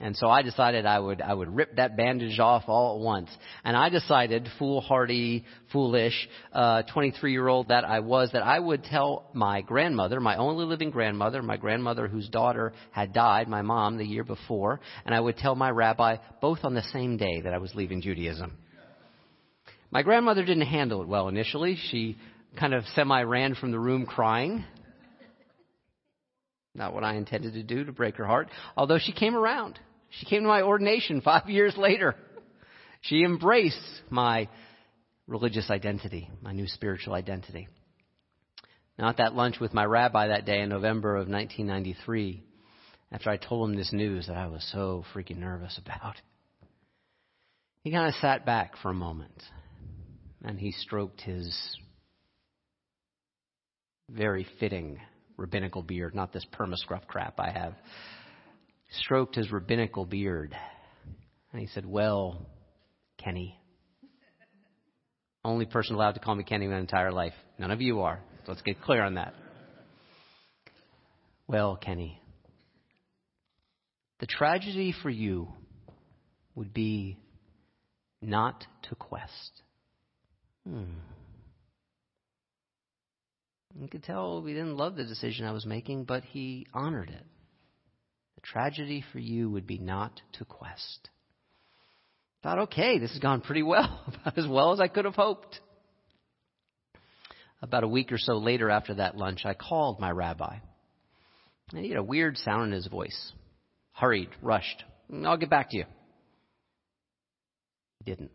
And 0.00 0.16
so 0.16 0.28
I 0.28 0.42
decided 0.42 0.86
I 0.86 0.96
would 0.96 1.20
I 1.20 1.34
would 1.34 1.52
rip 1.56 1.74
that 1.74 1.96
bandage 1.96 2.38
off 2.38 2.62
all 2.68 2.94
at 2.94 3.04
once. 3.04 3.28
And 3.64 3.76
I 3.76 3.88
decided, 3.88 4.48
foolhardy, 4.60 5.44
foolish, 5.72 6.14
23 6.52 7.10
uh, 7.10 7.26
year 7.26 7.48
old 7.48 7.66
that 7.70 7.84
I 7.84 7.98
was, 7.98 8.30
that 8.32 8.44
I 8.44 8.60
would 8.60 8.84
tell 8.84 9.28
my 9.32 9.60
grandmother, 9.62 10.20
my 10.20 10.36
only 10.36 10.66
living 10.66 10.90
grandmother, 10.90 11.42
my 11.42 11.56
grandmother 11.56 12.06
whose 12.06 12.28
daughter 12.28 12.74
had 12.92 13.12
died, 13.12 13.48
my 13.48 13.62
mom, 13.62 13.98
the 13.98 14.06
year 14.06 14.22
before, 14.22 14.78
and 15.04 15.12
I 15.12 15.18
would 15.18 15.36
tell 15.36 15.56
my 15.56 15.70
rabbi 15.70 16.18
both 16.40 16.60
on 16.62 16.74
the 16.74 16.84
same 16.92 17.16
day 17.16 17.40
that 17.40 17.52
I 17.52 17.58
was 17.58 17.74
leaving 17.74 18.02
Judaism. 18.02 18.56
My 19.90 20.04
grandmother 20.04 20.44
didn't 20.44 20.68
handle 20.68 21.02
it 21.02 21.08
well 21.08 21.26
initially. 21.26 21.76
She 21.90 22.18
kind 22.56 22.72
of 22.72 22.84
semi 22.94 23.22
ran 23.22 23.56
from 23.56 23.72
the 23.72 23.80
room 23.80 24.06
crying. 24.06 24.64
Not 26.74 26.94
what 26.94 27.04
I 27.04 27.14
intended 27.14 27.54
to 27.54 27.62
do 27.62 27.84
to 27.84 27.92
break 27.92 28.16
her 28.16 28.26
heart, 28.26 28.48
although 28.76 28.98
she 28.98 29.12
came 29.12 29.34
around. 29.34 29.78
She 30.10 30.26
came 30.26 30.42
to 30.42 30.48
my 30.48 30.62
ordination 30.62 31.20
five 31.24 31.48
years 31.48 31.76
later. 31.76 32.14
She 33.02 33.24
embraced 33.24 34.02
my 34.10 34.48
religious 35.26 35.70
identity, 35.70 36.30
my 36.40 36.52
new 36.52 36.66
spiritual 36.66 37.14
identity. 37.14 37.68
Now, 38.98 39.08
at 39.08 39.16
that 39.16 39.34
lunch 39.34 39.58
with 39.58 39.72
my 39.72 39.84
rabbi 39.84 40.28
that 40.28 40.44
day 40.44 40.60
in 40.60 40.68
November 40.68 41.16
of 41.16 41.28
1993, 41.28 42.42
after 43.10 43.30
I 43.30 43.36
told 43.36 43.68
him 43.68 43.76
this 43.76 43.92
news 43.92 44.26
that 44.26 44.36
I 44.36 44.46
was 44.46 44.66
so 44.72 45.04
freaking 45.14 45.38
nervous 45.38 45.78
about, 45.78 46.16
he 47.82 47.90
kind 47.90 48.08
of 48.08 48.14
sat 48.20 48.46
back 48.46 48.76
for 48.80 48.90
a 48.90 48.94
moment 48.94 49.42
and 50.44 50.58
he 50.58 50.72
stroked 50.72 51.20
his 51.20 51.76
very 54.08 54.46
fitting 54.60 55.00
rabbinical 55.36 55.82
beard, 55.82 56.14
not 56.14 56.32
this 56.32 56.46
perma-scruff 56.52 57.06
crap 57.06 57.38
I 57.38 57.50
have. 57.50 57.74
Stroked 59.00 59.36
his 59.36 59.50
rabbinical 59.50 60.04
beard. 60.04 60.54
And 61.52 61.60
he 61.60 61.66
said, 61.68 61.86
Well, 61.86 62.46
Kenny. 63.18 63.58
Only 65.44 65.66
person 65.66 65.96
allowed 65.96 66.12
to 66.12 66.20
call 66.20 66.34
me 66.34 66.44
Kenny 66.44 66.68
my 66.68 66.78
entire 66.78 67.10
life. 67.10 67.32
None 67.58 67.70
of 67.70 67.80
you 67.80 68.02
are. 68.02 68.20
So 68.44 68.52
let's 68.52 68.62
get 68.62 68.80
clear 68.80 69.02
on 69.02 69.14
that. 69.14 69.34
Well, 71.48 71.76
Kenny, 71.76 72.20
the 74.20 74.26
tragedy 74.26 74.94
for 75.02 75.10
you 75.10 75.48
would 76.54 76.72
be 76.72 77.18
not 78.20 78.64
to 78.88 78.94
quest. 78.94 79.62
Hmm. 80.66 80.84
You 83.78 83.88
could 83.88 84.02
tell 84.02 84.42
he 84.42 84.52
didn't 84.52 84.76
love 84.76 84.96
the 84.96 85.04
decision 85.04 85.46
I 85.46 85.52
was 85.52 85.66
making, 85.66 86.04
but 86.04 86.24
he 86.24 86.66
honored 86.74 87.08
it. 87.08 87.24
The 88.34 88.40
tragedy 88.42 89.04
for 89.12 89.18
you 89.18 89.50
would 89.50 89.66
be 89.66 89.78
not 89.78 90.20
to 90.34 90.44
quest. 90.44 91.08
Thought, 92.42 92.58
okay, 92.60 92.98
this 92.98 93.12
has 93.12 93.20
gone 93.20 93.40
pretty 93.40 93.62
well, 93.62 94.00
about 94.06 94.36
as 94.36 94.46
well 94.46 94.72
as 94.72 94.80
I 94.80 94.88
could 94.88 95.04
have 95.04 95.14
hoped. 95.14 95.60
About 97.62 97.84
a 97.84 97.88
week 97.88 98.10
or 98.10 98.18
so 98.18 98.34
later 98.38 98.70
after 98.70 98.94
that 98.94 99.16
lunch, 99.16 99.42
I 99.44 99.54
called 99.54 100.00
my 100.00 100.10
rabbi. 100.10 100.56
And 101.72 101.84
he 101.84 101.90
had 101.90 101.98
a 101.98 102.02
weird 102.02 102.36
sound 102.38 102.64
in 102.64 102.72
his 102.72 102.88
voice. 102.88 103.32
Hurried, 103.92 104.30
rushed. 104.42 104.82
I'll 105.24 105.36
get 105.36 105.50
back 105.50 105.70
to 105.70 105.76
you. 105.76 105.84
He 107.98 108.10
didn't. 108.10 108.32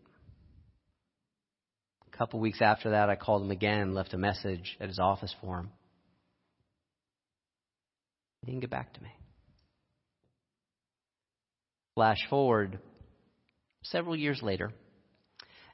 A 2.17 2.25
couple 2.25 2.39
weeks 2.39 2.63
after 2.63 2.89
that, 2.89 3.11
I 3.11 3.15
called 3.15 3.43
him 3.43 3.51
again, 3.51 3.93
left 3.93 4.15
a 4.15 4.17
message 4.17 4.75
at 4.81 4.87
his 4.87 4.97
office 4.97 5.35
for 5.39 5.59
him. 5.59 5.69
He 8.41 8.47
didn't 8.47 8.61
get 8.61 8.71
back 8.71 8.91
to 8.95 9.03
me. 9.03 9.09
Flash 11.93 12.17
forward 12.27 12.79
several 13.83 14.15
years 14.15 14.41
later, 14.41 14.71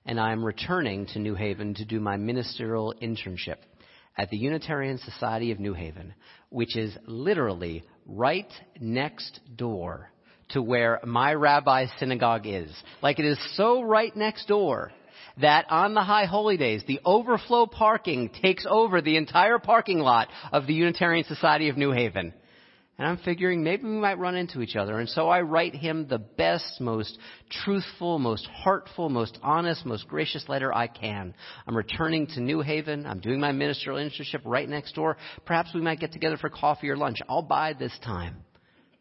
and 0.05 0.19
I 0.19 0.33
am 0.33 0.43
returning 0.43 1.05
to 1.13 1.19
New 1.19 1.35
Haven 1.35 1.75
to 1.75 1.85
do 1.85 2.01
my 2.01 2.17
ministerial 2.17 2.93
internship 3.01 3.59
at 4.17 4.29
the 4.29 4.37
Unitarian 4.37 4.97
Society 4.97 5.51
of 5.51 5.61
New 5.61 5.73
Haven, 5.73 6.13
which 6.49 6.75
is 6.75 6.93
literally 7.07 7.85
right 8.05 8.51
next 8.81 9.39
door 9.55 10.11
to 10.49 10.61
where 10.61 10.99
my 11.05 11.33
rabbi's 11.35 11.89
synagogue 11.99 12.47
is. 12.47 12.69
Like 13.01 13.19
it 13.19 13.25
is 13.25 13.39
so 13.55 13.81
right 13.81 14.13
next 14.13 14.49
door 14.49 14.91
that 15.41 15.65
on 15.69 15.93
the 15.93 16.03
high 16.03 16.25
holy 16.25 16.57
days, 16.57 16.83
the 16.87 16.99
overflow 17.05 17.65
parking 17.65 18.29
takes 18.29 18.65
over 18.69 19.01
the 19.01 19.17
entire 19.17 19.59
parking 19.59 19.99
lot 19.99 20.29
of 20.51 20.67
the 20.67 20.73
Unitarian 20.73 21.25
Society 21.25 21.69
of 21.69 21.77
New 21.77 21.91
Haven. 21.91 22.33
And 22.97 23.07
I'm 23.07 23.17
figuring 23.17 23.63
maybe 23.63 23.85
we 23.85 23.89
might 23.89 24.19
run 24.19 24.35
into 24.35 24.61
each 24.61 24.75
other. 24.75 24.99
And 24.99 25.09
so 25.09 25.27
I 25.27 25.41
write 25.41 25.73
him 25.73 26.07
the 26.07 26.19
best, 26.19 26.79
most 26.79 27.17
truthful, 27.49 28.19
most 28.19 28.45
heartful, 28.45 29.09
most 29.09 29.39
honest, 29.41 29.83
most 29.83 30.07
gracious 30.07 30.47
letter 30.47 30.71
I 30.71 30.85
can. 30.87 31.33
I'm 31.65 31.75
returning 31.75 32.27
to 32.27 32.39
New 32.39 32.61
Haven. 32.61 33.07
I'm 33.07 33.19
doing 33.19 33.39
my 33.39 33.51
ministerial 33.51 33.99
internship 33.99 34.41
right 34.45 34.69
next 34.69 34.93
door. 34.93 35.17
Perhaps 35.45 35.71
we 35.73 35.81
might 35.81 35.99
get 35.99 36.11
together 36.11 36.37
for 36.37 36.49
coffee 36.49 36.89
or 36.89 36.95
lunch. 36.95 37.17
I'll 37.27 37.41
buy 37.41 37.73
this 37.73 37.97
time. 38.03 38.43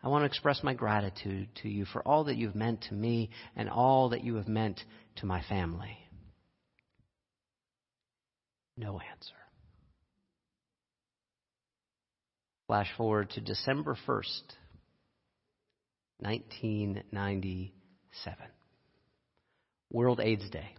I 0.03 0.09
want 0.09 0.23
to 0.23 0.27
express 0.27 0.63
my 0.63 0.73
gratitude 0.73 1.49
to 1.63 1.69
you 1.69 1.85
for 1.85 2.03
all 2.03 2.25
that 2.25 2.37
you've 2.37 2.57
meant 2.57 2.83
to 2.89 2.95
me 2.95 3.29
and 3.57 3.69
all 3.69 4.09
that 4.09 4.25
you 4.25 4.37
have 4.37 4.49
meant 4.49 4.81
to 5.17 5.27
my 5.27 5.43
family. 5.43 5.97
No 8.83 8.99
answer. 8.99 9.35
Flash 12.67 12.89
forward 12.97 13.31
to 13.31 13.41
December 13.41 13.97
1st, 14.09 14.43
1997. 16.19 18.39
World 19.93 20.21
AIDS 20.21 20.51
Day. 20.51 20.75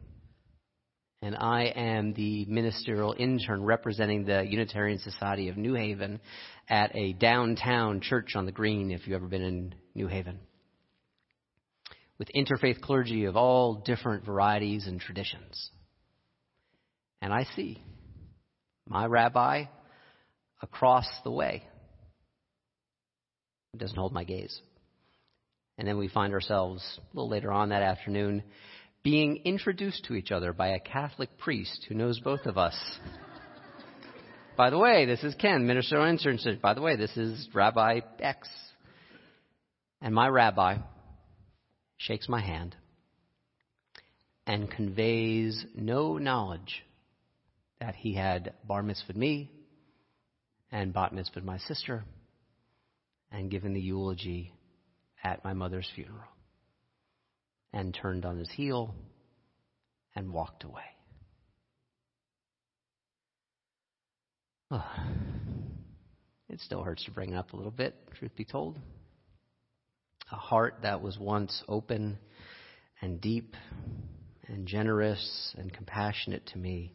And 1.21 1.37
I 1.37 1.71
am 1.75 2.13
the 2.13 2.43
ministerial 2.45 3.15
intern 3.17 3.63
representing 3.63 4.25
the 4.25 4.45
Unitarian 4.45 4.99
Society 4.99 5.47
of 5.47 5.55
New 5.55 5.75
Haven 5.75 6.19
at 6.67 6.93
a 6.93 7.13
downtown 7.13 8.01
church 8.01 8.35
on 8.35 8.45
the 8.45 8.51
green, 8.51 8.91
if 8.91 9.07
you've 9.07 9.15
ever 9.15 9.27
been 9.27 9.43
in 9.43 9.75
New 9.95 10.07
Haven. 10.07 10.41
With 12.19 12.27
interfaith 12.35 12.81
clergy 12.81 13.23
of 13.23 13.37
all 13.37 13.75
different 13.75 14.25
varieties 14.25 14.87
and 14.87 14.99
traditions. 14.99 15.71
And 17.21 17.31
I 17.31 17.45
see 17.55 17.81
my 18.87 19.05
rabbi 19.05 19.65
across 20.61 21.07
the 21.23 21.31
way. 21.31 21.63
It 23.73 23.79
doesn't 23.79 23.97
hold 23.97 24.13
my 24.13 24.23
gaze. 24.23 24.59
And 25.77 25.87
then 25.87 25.97
we 25.97 26.07
find 26.07 26.33
ourselves 26.33 26.83
a 26.97 27.15
little 27.15 27.29
later 27.29 27.51
on 27.51 27.69
that 27.69 27.81
afternoon 27.81 28.43
being 29.03 29.41
introduced 29.43 30.05
to 30.05 30.13
each 30.13 30.31
other 30.31 30.53
by 30.53 30.69
a 30.69 30.79
Catholic 30.79 31.37
priest 31.37 31.85
who 31.89 31.95
knows 31.95 32.19
both 32.19 32.45
of 32.45 32.57
us. 32.57 32.75
by 34.57 34.69
the 34.69 34.77
way, 34.77 35.05
this 35.05 35.23
is 35.23 35.35
Ken, 35.35 35.67
minister 35.67 35.97
of 35.97 36.03
internship. 36.03 36.61
By 36.61 36.73
the 36.73 36.81
way, 36.81 36.95
this 36.95 37.15
is 37.17 37.49
Rabbi 37.53 38.01
X. 38.19 38.47
And 40.01 40.13
my 40.13 40.27
rabbi 40.27 40.77
shakes 41.97 42.29
my 42.29 42.41
hand 42.41 42.75
and 44.45 44.69
conveys 44.69 45.65
no 45.75 46.17
knowledge 46.17 46.83
that 47.85 47.95
he 47.95 48.13
had 48.13 48.53
bar 48.65 48.81
mitzvahed 48.81 49.17
me 49.17 49.51
and 50.71 50.93
bat 50.93 51.11
mitzvahed 51.11 51.43
my 51.43 51.57
sister 51.57 52.05
and 53.29 53.51
given 53.51 53.73
the 53.73 53.81
eulogy 53.81 54.53
at 55.21 55.43
my 55.43 55.51
mother's 55.51 55.89
funeral 55.93 56.29
and 57.73 57.93
turned 57.93 58.23
on 58.23 58.37
his 58.37 58.49
heel 58.51 58.95
and 60.15 60.31
walked 60.31 60.63
away. 60.63 60.81
It 66.49 66.59
still 66.59 66.83
hurts 66.83 67.03
to 67.05 67.11
bring 67.11 67.33
up 67.33 67.53
a 67.53 67.55
little 67.55 67.71
bit, 67.71 67.95
truth 68.13 68.35
be 68.35 68.45
told. 68.45 68.77
A 70.31 70.35
heart 70.35 70.75
that 70.83 71.01
was 71.01 71.17
once 71.17 71.63
open 71.67 72.19
and 73.01 73.19
deep 73.19 73.55
and 74.47 74.67
generous 74.67 75.55
and 75.57 75.73
compassionate 75.73 76.45
to 76.47 76.59
me 76.59 76.93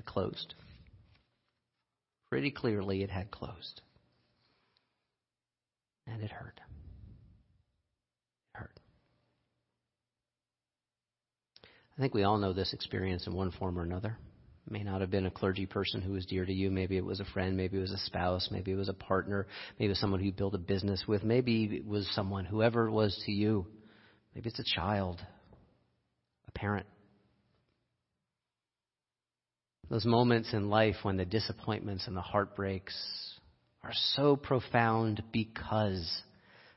had 0.00 0.06
closed. 0.06 0.54
Pretty 2.30 2.50
clearly, 2.50 3.02
it 3.02 3.10
had 3.10 3.30
closed. 3.30 3.82
And 6.06 6.22
it 6.22 6.30
hurt. 6.30 6.60
It 8.54 8.58
hurt. 8.58 8.80
I 11.64 12.00
think 12.00 12.14
we 12.14 12.22
all 12.22 12.38
know 12.38 12.52
this 12.52 12.72
experience 12.72 13.26
in 13.26 13.34
one 13.34 13.50
form 13.50 13.78
or 13.78 13.82
another. 13.82 14.16
It 14.66 14.72
may 14.72 14.82
not 14.82 15.02
have 15.02 15.10
been 15.10 15.26
a 15.26 15.30
clergy 15.30 15.66
person 15.66 16.00
who 16.00 16.12
was 16.12 16.24
dear 16.24 16.46
to 16.46 16.52
you. 16.52 16.70
Maybe 16.70 16.96
it 16.96 17.04
was 17.04 17.20
a 17.20 17.24
friend. 17.26 17.56
Maybe 17.56 17.76
it 17.76 17.82
was 17.82 17.92
a 17.92 17.98
spouse. 17.98 18.48
Maybe 18.50 18.72
it 18.72 18.76
was 18.76 18.88
a 18.88 18.94
partner. 18.94 19.46
Maybe 19.78 19.86
it 19.86 19.90
was 19.90 20.00
someone 20.00 20.20
who 20.20 20.26
you 20.26 20.32
built 20.32 20.54
a 20.54 20.58
business 20.58 21.04
with. 21.06 21.24
Maybe 21.24 21.64
it 21.64 21.86
was 21.86 22.08
someone, 22.14 22.46
whoever 22.46 22.86
it 22.86 22.92
was 22.92 23.20
to 23.26 23.32
you. 23.32 23.66
Maybe 24.34 24.48
it's 24.48 24.60
a 24.60 24.74
child, 24.76 25.20
a 26.48 26.52
parent, 26.52 26.86
those 29.90 30.04
moments 30.04 30.52
in 30.52 30.70
life 30.70 30.94
when 31.02 31.16
the 31.16 31.24
disappointments 31.24 32.06
and 32.06 32.16
the 32.16 32.20
heartbreaks 32.20 32.94
are 33.82 33.92
so 34.14 34.36
profound 34.36 35.22
because 35.32 36.22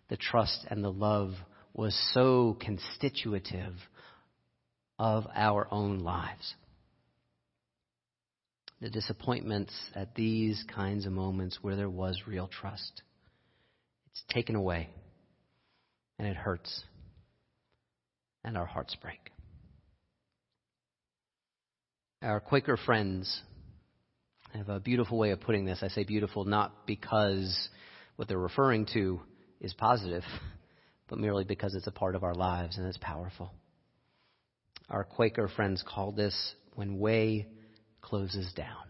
the 0.10 0.17
trust 0.17 0.65
and 0.70 0.84
the 0.84 0.91
love 0.91 1.32
was 1.74 1.96
so 2.13 2.58
constitutive 2.60 3.75
of 4.98 5.25
our 5.36 5.67
own 5.72 6.00
lives. 6.00 6.55
The 8.82 8.89
disappointments 8.89 9.74
at 9.96 10.15
these 10.15 10.63
kinds 10.74 11.05
of 11.05 11.13
moments 11.13 11.60
where 11.62 11.75
there 11.75 11.89
was 11.89 12.20
real 12.27 12.48
trust. 12.48 13.01
It's 14.12 14.24
taken 14.29 14.55
away 14.55 14.89
and 16.17 16.27
it 16.27 16.36
hurts 16.36 16.84
and 18.43 18.58
our 18.58 18.65
hearts 18.65 18.96
break. 18.96 19.33
Our 22.24 22.39
Quaker 22.39 22.77
friends 22.77 23.42
have 24.53 24.70
a 24.70 24.80
beautiful 24.80 25.18
way 25.18 25.32
of 25.32 25.42
putting 25.42 25.65
this. 25.65 25.80
I 25.82 25.89
say 25.89 26.06
beautiful 26.06 26.46
not 26.46 26.88
because 26.88 27.68
what 28.15 28.30
they're 28.30 28.38
referring 28.39 28.86
to 28.94 29.20
is 29.60 29.74
positive, 29.74 30.24
but 31.10 31.20
merely 31.20 31.44
because 31.44 31.75
it's 31.75 31.88
a 31.88 31.92
part 31.92 32.15
of 32.15 32.24
our 32.24 32.34
lives 32.34 32.77
and 32.77 32.88
it's 32.88 32.98
powerful. 33.01 33.51
Our 34.89 35.03
Quaker 35.03 35.50
friends 35.50 35.84
call 35.86 36.13
this 36.13 36.56
when 36.75 36.98
way 36.98 37.46
closes 38.01 38.53
down. 38.53 38.86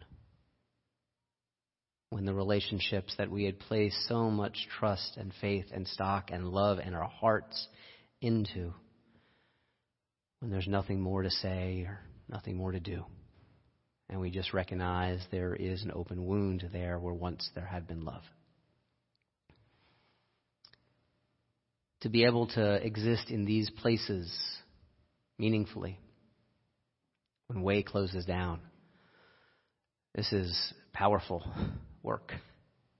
When 2.11 2.25
the 2.25 2.35
relationships 2.35 3.15
that 3.17 3.31
we 3.31 3.45
had 3.45 3.59
placed 3.59 3.97
so 4.07 4.29
much 4.29 4.67
trust 4.77 5.17
and 5.17 5.33
faith 5.41 5.65
and 5.73 5.87
stock 5.87 6.29
and 6.31 6.49
love 6.49 6.77
and 6.77 6.93
our 6.93 7.09
hearts 7.09 7.67
into, 8.21 8.75
when 10.37 10.51
there's 10.51 10.67
nothing 10.67 11.01
more 11.01 11.23
to 11.23 11.31
say 11.31 11.85
or 11.87 11.99
nothing 12.29 12.57
more 12.57 12.71
to 12.71 12.79
do. 12.79 13.03
And 14.09 14.19
we 14.19 14.29
just 14.29 14.53
recognize 14.53 15.19
there 15.31 15.55
is 15.55 15.83
an 15.83 15.91
open 15.93 16.25
wound 16.25 16.69
there 16.71 16.99
where 16.99 17.13
once 17.13 17.49
there 17.55 17.65
had 17.65 17.87
been 17.87 18.05
love. 18.05 18.23
To 22.01 22.09
be 22.09 22.25
able 22.25 22.47
to 22.47 22.85
exist 22.85 23.29
in 23.29 23.45
these 23.45 23.69
places 23.69 24.31
meaningfully 25.39 25.97
when 27.47 27.63
way 27.63 27.81
closes 27.81 28.25
down. 28.25 28.59
This 30.13 30.31
is 30.31 30.73
powerful 30.91 31.43
work. 32.03 32.33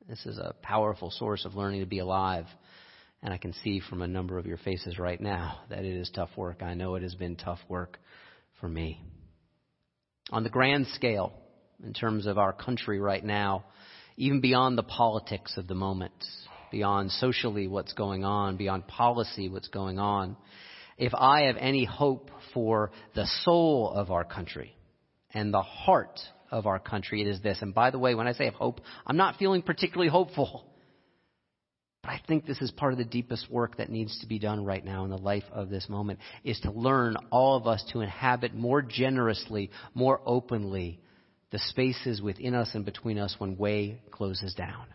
This 0.07 0.25
is 0.25 0.37
a 0.37 0.55
powerful 0.61 1.11
source 1.11 1.45
of 1.45 1.55
learning 1.55 1.81
to 1.81 1.85
be 1.85 1.99
alive. 1.99 2.45
And 3.21 3.33
I 3.33 3.37
can 3.37 3.53
see 3.63 3.81
from 3.87 4.01
a 4.01 4.07
number 4.07 4.37
of 4.37 4.45
your 4.45 4.57
faces 4.57 4.99
right 4.99 5.19
now 5.19 5.59
that 5.69 5.85
it 5.85 5.95
is 5.95 6.09
tough 6.13 6.31
work. 6.35 6.61
I 6.61 6.73
know 6.73 6.95
it 6.95 7.03
has 7.03 7.15
been 7.15 7.35
tough 7.35 7.59
work 7.69 7.99
for 8.59 8.67
me. 8.67 9.01
On 10.33 10.41
the 10.41 10.49
grand 10.49 10.87
scale, 10.87 11.31
in 11.83 11.93
terms 11.93 12.25
of 12.25 12.39
our 12.39 12.53
country 12.53 12.99
right 12.99 13.23
now, 13.23 13.65
even 14.17 14.41
beyond 14.41 14.75
the 14.75 14.83
politics 14.83 15.57
of 15.57 15.67
the 15.67 15.75
moment, 15.75 16.11
beyond 16.71 17.11
socially 17.11 17.67
what's 17.67 17.93
going 17.93 18.25
on, 18.25 18.57
beyond 18.57 18.87
policy 18.87 19.47
what's 19.47 19.67
going 19.67 19.99
on, 19.99 20.35
if 20.97 21.13
I 21.13 21.41
have 21.41 21.57
any 21.57 21.85
hope 21.85 22.31
for 22.51 22.89
the 23.13 23.27
soul 23.43 23.91
of 23.93 24.09
our 24.09 24.23
country 24.23 24.75
and 25.35 25.53
the 25.53 25.61
heart 25.61 26.19
of 26.49 26.65
our 26.65 26.79
country, 26.79 27.21
it 27.21 27.27
is 27.27 27.39
this. 27.41 27.59
And 27.61 27.71
by 27.71 27.91
the 27.91 27.99
way, 27.99 28.15
when 28.15 28.25
I 28.25 28.33
say 28.33 28.49
hope, 28.49 28.81
I'm 29.05 29.17
not 29.17 29.35
feeling 29.35 29.61
particularly 29.61 30.09
hopeful. 30.09 30.65
But 32.03 32.11
I 32.11 32.21
think 32.27 32.45
this 32.45 32.61
is 32.61 32.69
part 32.71 32.91
of 32.91 32.99
the 32.99 33.05
deepest 33.05 33.49
work 33.49 33.77
that 33.77 33.89
needs 33.89 34.19
to 34.19 34.27
be 34.27 34.37
done 34.37 34.65
right 34.65 34.83
now 34.83 35.05
in 35.05 35.09
the 35.09 35.17
life 35.17 35.45
of 35.51 35.69
this 35.69 35.87
moment 35.89 36.19
is 36.43 36.59
to 36.61 36.71
learn 36.71 37.15
all 37.31 37.55
of 37.55 37.65
us 37.65 37.83
to 37.93 38.01
inhabit 38.01 38.53
more 38.53 38.81
generously, 38.81 39.71
more 39.93 40.21
openly 40.25 40.99
the 41.51 41.59
spaces 41.59 42.21
within 42.21 42.55
us 42.55 42.71
and 42.75 42.83
between 42.83 43.17
us 43.17 43.35
when 43.37 43.57
way 43.57 44.01
closes 44.11 44.53
down 44.53 44.85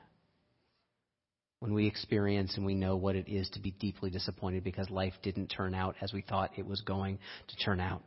when 1.60 1.74
we 1.74 1.86
experience 1.86 2.56
and 2.56 2.64
we 2.64 2.74
know 2.74 2.96
what 2.96 3.16
it 3.16 3.28
is 3.28 3.48
to 3.50 3.60
be 3.60 3.72
deeply 3.72 4.10
disappointed 4.10 4.62
because 4.62 4.88
life 4.90 5.14
didn't 5.22 5.48
turn 5.48 5.74
out 5.74 5.96
as 6.00 6.12
we 6.12 6.22
thought 6.22 6.52
it 6.56 6.66
was 6.66 6.80
going 6.82 7.18
to 7.48 7.56
turn 7.56 7.80
out. 7.80 8.02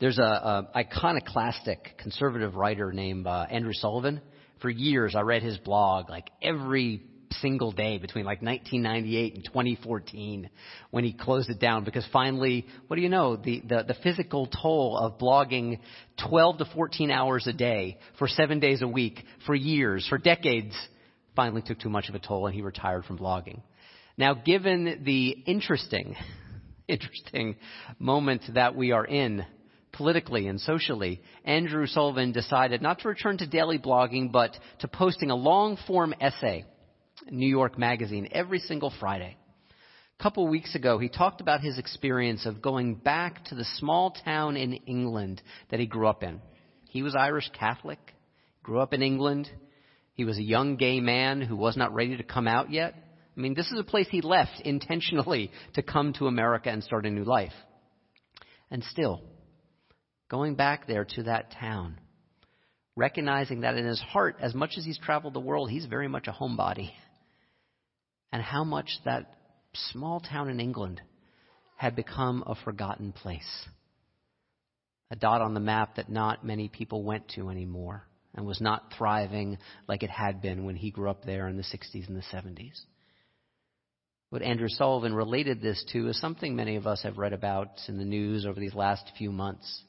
There's 0.00 0.18
a, 0.18 0.22
a 0.22 0.68
iconoclastic 0.76 1.98
conservative 1.98 2.56
writer 2.56 2.92
named 2.92 3.26
uh, 3.26 3.46
Andrew 3.50 3.72
Sullivan. 3.72 4.20
For 4.60 4.70
years, 4.70 5.14
I 5.14 5.20
read 5.20 5.42
his 5.42 5.58
blog 5.58 6.10
like 6.10 6.30
every 6.42 7.02
single 7.40 7.72
day 7.72 7.98
between 7.98 8.24
like 8.24 8.42
1998 8.42 9.34
and 9.34 9.44
2014 9.44 10.50
when 10.90 11.04
he 11.04 11.12
closed 11.12 11.50
it 11.50 11.60
down 11.60 11.84
because 11.84 12.06
finally, 12.12 12.66
what 12.86 12.96
do 12.96 13.02
you 13.02 13.08
know, 13.08 13.36
the, 13.36 13.62
the, 13.66 13.84
the 13.88 13.96
physical 14.02 14.46
toll 14.46 14.98
of 14.98 15.18
blogging 15.18 15.78
12 16.28 16.58
to 16.58 16.64
14 16.74 17.10
hours 17.10 17.46
a 17.46 17.52
day 17.52 17.98
for 18.18 18.28
seven 18.28 18.60
days 18.60 18.82
a 18.82 18.88
week 18.88 19.22
for 19.46 19.54
years, 19.54 20.06
for 20.08 20.18
decades, 20.18 20.74
finally 21.34 21.62
took 21.62 21.78
too 21.78 21.88
much 21.88 22.08
of 22.08 22.14
a 22.14 22.18
toll 22.18 22.46
and 22.46 22.54
he 22.54 22.62
retired 22.62 23.04
from 23.04 23.18
blogging. 23.18 23.60
Now, 24.16 24.34
given 24.34 25.02
the 25.04 25.30
interesting, 25.46 26.14
interesting 26.88 27.56
moment 27.98 28.42
that 28.54 28.76
we 28.76 28.92
are 28.92 29.04
in 29.04 29.44
politically 29.92 30.48
and 30.48 30.60
socially, 30.60 31.20
Andrew 31.44 31.86
Sullivan 31.86 32.32
decided 32.32 32.82
not 32.82 33.00
to 33.00 33.08
return 33.08 33.38
to 33.38 33.46
daily 33.46 33.78
blogging, 33.78 34.32
but 34.32 34.56
to 34.80 34.88
posting 34.88 35.30
a 35.30 35.34
long 35.34 35.78
form 35.86 36.14
essay 36.20 36.64
New 37.30 37.48
York 37.48 37.78
Magazine 37.78 38.28
every 38.32 38.58
single 38.58 38.92
Friday. 38.98 39.36
A 40.18 40.22
couple 40.22 40.46
weeks 40.48 40.74
ago, 40.74 40.98
he 40.98 41.08
talked 41.08 41.40
about 41.40 41.60
his 41.60 41.78
experience 41.78 42.46
of 42.46 42.62
going 42.62 42.94
back 42.94 43.44
to 43.46 43.54
the 43.54 43.64
small 43.76 44.10
town 44.24 44.56
in 44.56 44.74
England 44.74 45.42
that 45.70 45.80
he 45.80 45.86
grew 45.86 46.06
up 46.06 46.22
in. 46.22 46.40
He 46.88 47.02
was 47.02 47.16
Irish 47.16 47.50
Catholic, 47.58 47.98
grew 48.62 48.80
up 48.80 48.92
in 48.92 49.02
England. 49.02 49.50
He 50.14 50.24
was 50.24 50.38
a 50.38 50.42
young 50.42 50.76
gay 50.76 51.00
man 51.00 51.40
who 51.40 51.56
was 51.56 51.76
not 51.76 51.94
ready 51.94 52.16
to 52.16 52.22
come 52.22 52.46
out 52.46 52.70
yet. 52.70 52.94
I 53.36 53.40
mean, 53.40 53.54
this 53.54 53.70
is 53.72 53.80
a 53.80 53.84
place 53.84 54.06
he 54.10 54.20
left 54.20 54.60
intentionally 54.64 55.50
to 55.74 55.82
come 55.82 56.12
to 56.14 56.26
America 56.26 56.68
and 56.70 56.84
start 56.84 57.06
a 57.06 57.10
new 57.10 57.24
life. 57.24 57.54
And 58.70 58.84
still, 58.84 59.22
going 60.30 60.54
back 60.54 60.86
there 60.86 61.04
to 61.16 61.22
that 61.24 61.52
town, 61.52 61.98
recognizing 62.94 63.62
that 63.62 63.76
in 63.76 63.86
his 63.86 64.00
heart, 64.00 64.36
as 64.40 64.54
much 64.54 64.74
as 64.76 64.84
he's 64.84 64.98
traveled 64.98 65.34
the 65.34 65.40
world, 65.40 65.70
he's 65.70 65.86
very 65.86 66.08
much 66.08 66.26
a 66.28 66.32
homebody. 66.32 66.90
And 68.32 68.42
how 68.42 68.64
much 68.64 68.90
that 69.04 69.34
small 69.74 70.20
town 70.20 70.48
in 70.48 70.60
England 70.60 71.00
had 71.76 71.94
become 71.94 72.42
a 72.46 72.54
forgotten 72.54 73.12
place. 73.12 73.66
A 75.10 75.16
dot 75.16 75.42
on 75.42 75.54
the 75.54 75.60
map 75.60 75.96
that 75.96 76.08
not 76.08 76.44
many 76.44 76.68
people 76.68 77.02
went 77.02 77.28
to 77.34 77.50
anymore 77.50 78.04
and 78.34 78.46
was 78.46 78.60
not 78.60 78.94
thriving 78.96 79.58
like 79.86 80.02
it 80.02 80.10
had 80.10 80.40
been 80.40 80.64
when 80.64 80.76
he 80.76 80.90
grew 80.90 81.10
up 81.10 81.24
there 81.24 81.48
in 81.48 81.56
the 81.56 81.62
60s 81.62 82.08
and 82.08 82.16
the 82.16 82.22
70s. 82.32 82.80
What 84.30 84.40
Andrew 84.40 84.68
Sullivan 84.68 85.12
related 85.12 85.60
this 85.60 85.84
to 85.92 86.08
is 86.08 86.18
something 86.18 86.56
many 86.56 86.76
of 86.76 86.86
us 86.86 87.02
have 87.02 87.18
read 87.18 87.34
about 87.34 87.68
in 87.88 87.98
the 87.98 88.04
news 88.04 88.46
over 88.46 88.58
these 88.58 88.74
last 88.74 89.10
few 89.18 89.30
months 89.30 89.82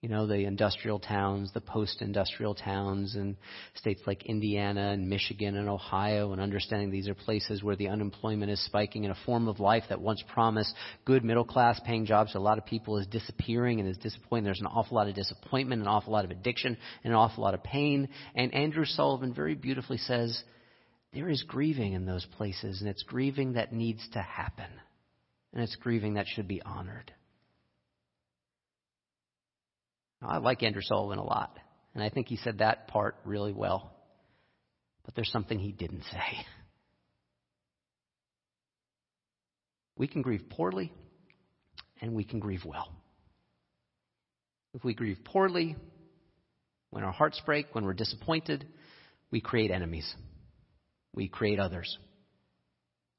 you 0.00 0.08
know, 0.08 0.28
the 0.28 0.44
industrial 0.44 1.00
towns, 1.00 1.52
the 1.52 1.60
post 1.60 2.02
industrial 2.02 2.54
towns, 2.54 3.16
and 3.16 3.36
states 3.74 4.00
like 4.06 4.26
Indiana 4.26 4.90
and 4.90 5.08
Michigan 5.08 5.56
and 5.56 5.68
Ohio, 5.68 6.30
and 6.30 6.40
understanding 6.40 6.90
these 6.90 7.08
are 7.08 7.14
places 7.14 7.64
where 7.64 7.74
the 7.74 7.88
unemployment 7.88 8.52
is 8.52 8.64
spiking 8.64 9.04
and 9.04 9.12
a 9.12 9.18
form 9.26 9.48
of 9.48 9.58
life 9.58 9.82
that 9.88 10.00
once 10.00 10.22
promised 10.32 10.72
good 11.04 11.24
middle 11.24 11.44
class 11.44 11.80
paying 11.84 12.06
jobs 12.06 12.30
to 12.30 12.38
a 12.38 12.40
lot 12.40 12.58
of 12.58 12.66
people 12.66 12.96
is 12.98 13.08
disappearing 13.08 13.80
and 13.80 13.88
is 13.88 13.98
disappointing. 13.98 14.44
There's 14.44 14.60
an 14.60 14.66
awful 14.66 14.96
lot 14.96 15.08
of 15.08 15.16
disappointment, 15.16 15.82
an 15.82 15.88
awful 15.88 16.12
lot 16.12 16.24
of 16.24 16.30
addiction, 16.30 16.76
and 17.02 17.12
an 17.12 17.18
awful 17.18 17.42
lot 17.42 17.54
of 17.54 17.64
pain. 17.64 18.08
And 18.36 18.54
Andrew 18.54 18.84
Sullivan 18.84 19.34
very 19.34 19.56
beautifully 19.56 19.98
says, 19.98 20.44
there 21.12 21.28
is 21.28 21.42
grieving 21.42 21.94
in 21.94 22.06
those 22.06 22.26
places, 22.36 22.80
and 22.80 22.88
it's 22.88 23.02
grieving 23.02 23.54
that 23.54 23.72
needs 23.72 24.06
to 24.12 24.20
happen. 24.20 24.70
And 25.52 25.62
it's 25.62 25.74
grieving 25.74 26.14
that 26.14 26.26
should 26.28 26.46
be 26.46 26.62
honored. 26.62 27.12
I 30.20 30.38
like 30.38 30.62
Andrew 30.62 30.82
Sullivan 30.82 31.18
a 31.18 31.24
lot, 31.24 31.56
and 31.94 32.02
I 32.02 32.10
think 32.10 32.28
he 32.28 32.36
said 32.36 32.58
that 32.58 32.88
part 32.88 33.16
really 33.24 33.52
well. 33.52 33.92
But 35.04 35.14
there's 35.14 35.30
something 35.30 35.58
he 35.58 35.72
didn't 35.72 36.02
say. 36.10 36.44
We 39.96 40.06
can 40.06 40.22
grieve 40.22 40.44
poorly, 40.50 40.92
and 42.00 42.14
we 42.14 42.24
can 42.24 42.40
grieve 42.40 42.64
well. 42.64 42.92
If 44.74 44.84
we 44.84 44.94
grieve 44.94 45.18
poorly, 45.24 45.76
when 46.90 47.04
our 47.04 47.12
hearts 47.12 47.40
break, 47.44 47.74
when 47.74 47.84
we're 47.84 47.94
disappointed, 47.94 48.66
we 49.30 49.40
create 49.40 49.70
enemies. 49.70 50.12
We 51.14 51.28
create 51.28 51.58
others. 51.58 51.98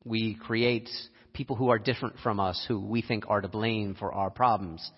We 0.05 0.35
create 0.35 0.89
people 1.33 1.55
who 1.55 1.69
are 1.69 1.79
different 1.79 2.15
from 2.23 2.39
us, 2.39 2.63
who 2.67 2.79
we 2.79 3.01
think 3.01 3.25
are 3.27 3.41
to 3.41 3.47
blame 3.47 3.95
for 3.95 4.13
our 4.13 4.29
problems. 4.29 4.89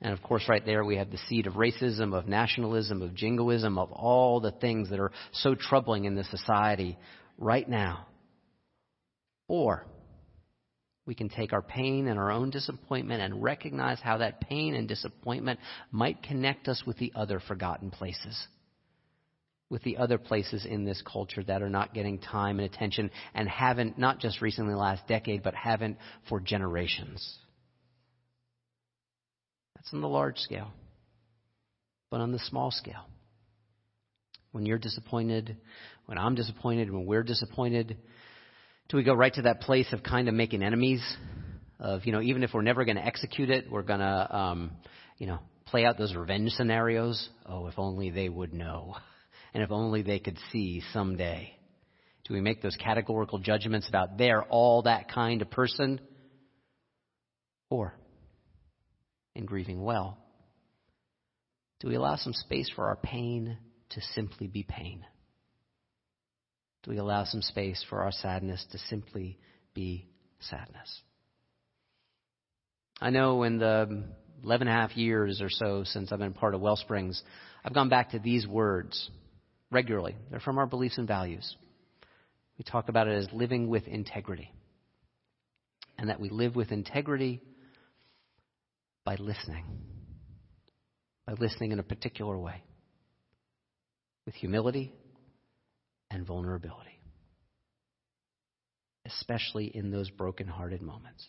And 0.00 0.12
of 0.12 0.22
course, 0.22 0.44
right 0.48 0.64
there 0.64 0.84
we 0.84 0.96
have 0.96 1.10
the 1.10 1.18
seed 1.28 1.46
of 1.46 1.54
racism, 1.54 2.14
of 2.14 2.28
nationalism, 2.28 3.02
of 3.02 3.14
jingoism, 3.14 3.78
of 3.78 3.90
all 3.92 4.40
the 4.40 4.52
things 4.52 4.90
that 4.90 5.00
are 5.00 5.12
so 5.32 5.54
troubling 5.54 6.04
in 6.04 6.14
this 6.14 6.30
society 6.30 6.98
right 7.38 7.68
now. 7.68 8.06
Or 9.48 9.86
we 11.06 11.14
can 11.14 11.28
take 11.28 11.52
our 11.52 11.62
pain 11.62 12.08
and 12.08 12.18
our 12.18 12.32
own 12.32 12.50
disappointment 12.50 13.22
and 13.22 13.42
recognize 13.42 14.00
how 14.00 14.18
that 14.18 14.40
pain 14.40 14.74
and 14.74 14.88
disappointment 14.88 15.60
might 15.92 16.22
connect 16.22 16.68
us 16.68 16.82
with 16.84 16.98
the 16.98 17.12
other 17.14 17.40
forgotten 17.40 17.90
places. 17.90 18.46
With 19.70 19.82
the 19.82 19.96
other 19.96 20.18
places 20.18 20.66
in 20.66 20.84
this 20.84 21.02
culture 21.02 21.42
that 21.44 21.62
are 21.62 21.70
not 21.70 21.94
getting 21.94 22.18
time 22.18 22.58
and 22.58 22.72
attention 22.72 23.10
and 23.34 23.48
haven't, 23.48 23.98
not 23.98 24.20
just 24.20 24.42
recently 24.42 24.74
last 24.74 25.06
decade, 25.06 25.42
but 25.42 25.54
haven't 25.54 25.96
for 26.28 26.38
generations. 26.38 27.38
That's 29.86 29.94
on 29.94 30.00
the 30.00 30.08
large 30.08 30.38
scale. 30.38 30.72
But 32.10 32.20
on 32.20 32.32
the 32.32 32.40
small 32.40 32.72
scale, 32.72 33.06
when 34.50 34.66
you're 34.66 34.78
disappointed, 34.78 35.58
when 36.06 36.18
I'm 36.18 36.34
disappointed, 36.34 36.90
when 36.90 37.06
we're 37.06 37.22
disappointed, 37.22 37.96
do 38.88 38.96
we 38.96 39.04
go 39.04 39.14
right 39.14 39.32
to 39.34 39.42
that 39.42 39.60
place 39.60 39.92
of 39.92 40.02
kind 40.02 40.28
of 40.28 40.34
making 40.34 40.64
enemies? 40.64 41.00
Of, 41.78 42.04
you 42.04 42.10
know, 42.10 42.20
even 42.20 42.42
if 42.42 42.52
we're 42.52 42.62
never 42.62 42.84
going 42.84 42.96
to 42.96 43.04
execute 43.04 43.48
it, 43.48 43.70
we're 43.70 43.82
going 43.82 44.00
to, 44.00 44.36
um, 44.36 44.72
you 45.18 45.28
know, 45.28 45.38
play 45.66 45.84
out 45.84 45.98
those 45.98 46.16
revenge 46.16 46.50
scenarios? 46.50 47.28
Oh, 47.44 47.68
if 47.68 47.78
only 47.78 48.10
they 48.10 48.28
would 48.28 48.52
know. 48.52 48.96
And 49.54 49.62
if 49.62 49.70
only 49.70 50.02
they 50.02 50.18
could 50.18 50.38
see 50.50 50.82
someday. 50.92 51.52
Do 52.24 52.34
we 52.34 52.40
make 52.40 52.60
those 52.60 52.76
categorical 52.76 53.38
judgments 53.38 53.88
about 53.88 54.18
they're 54.18 54.42
all 54.42 54.82
that 54.82 55.08
kind 55.12 55.42
of 55.42 55.50
person? 55.50 56.00
Or, 57.70 57.94
in 59.36 59.44
grieving 59.44 59.82
well, 59.82 60.18
do 61.80 61.88
we 61.88 61.94
allow 61.94 62.16
some 62.16 62.32
space 62.32 62.70
for 62.74 62.86
our 62.86 62.96
pain 62.96 63.58
to 63.90 64.00
simply 64.14 64.46
be 64.46 64.62
pain? 64.62 65.04
Do 66.82 66.90
we 66.90 66.96
allow 66.96 67.24
some 67.24 67.42
space 67.42 67.84
for 67.88 68.02
our 68.02 68.12
sadness 68.12 68.64
to 68.72 68.78
simply 68.78 69.38
be 69.74 70.08
sadness? 70.40 71.02
I 72.98 73.10
know 73.10 73.42
in 73.42 73.58
the 73.58 74.04
11 74.42 74.68
and 74.68 74.74
a 74.74 74.80
half 74.80 74.96
years 74.96 75.42
or 75.42 75.50
so 75.50 75.84
since 75.84 76.12
I've 76.12 76.18
been 76.18 76.32
part 76.32 76.54
of 76.54 76.62
Wellsprings, 76.62 77.20
I've 77.62 77.74
gone 77.74 77.90
back 77.90 78.12
to 78.12 78.18
these 78.18 78.46
words 78.46 79.10
regularly. 79.70 80.16
They're 80.30 80.40
from 80.40 80.56
our 80.56 80.66
beliefs 80.66 80.96
and 80.96 81.06
values. 81.06 81.56
We 82.56 82.64
talk 82.64 82.88
about 82.88 83.06
it 83.06 83.18
as 83.18 83.28
living 83.32 83.68
with 83.68 83.86
integrity. 83.86 84.50
And 85.98 86.08
that 86.08 86.20
we 86.20 86.30
live 86.30 86.56
with 86.56 86.72
integrity 86.72 87.42
by 89.06 89.14
listening. 89.14 89.64
By 91.26 91.34
listening 91.34 91.72
in 91.72 91.78
a 91.78 91.84
particular 91.84 92.36
way. 92.38 92.62
With 94.26 94.34
humility 94.34 94.92
and 96.10 96.26
vulnerability. 96.26 97.00
Especially 99.06 99.70
in 99.74 99.92
those 99.92 100.10
broken-hearted 100.10 100.82
moments. 100.82 101.24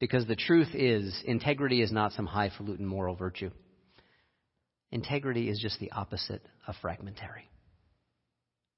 Because 0.00 0.26
the 0.26 0.36
truth 0.36 0.74
is, 0.74 1.14
integrity 1.26 1.82
is 1.82 1.92
not 1.92 2.12
some 2.12 2.26
highfalutin 2.26 2.86
moral 2.86 3.14
virtue. 3.14 3.50
Integrity 4.90 5.50
is 5.50 5.60
just 5.60 5.78
the 5.80 5.92
opposite 5.92 6.42
of 6.66 6.74
fragmentary. 6.80 7.50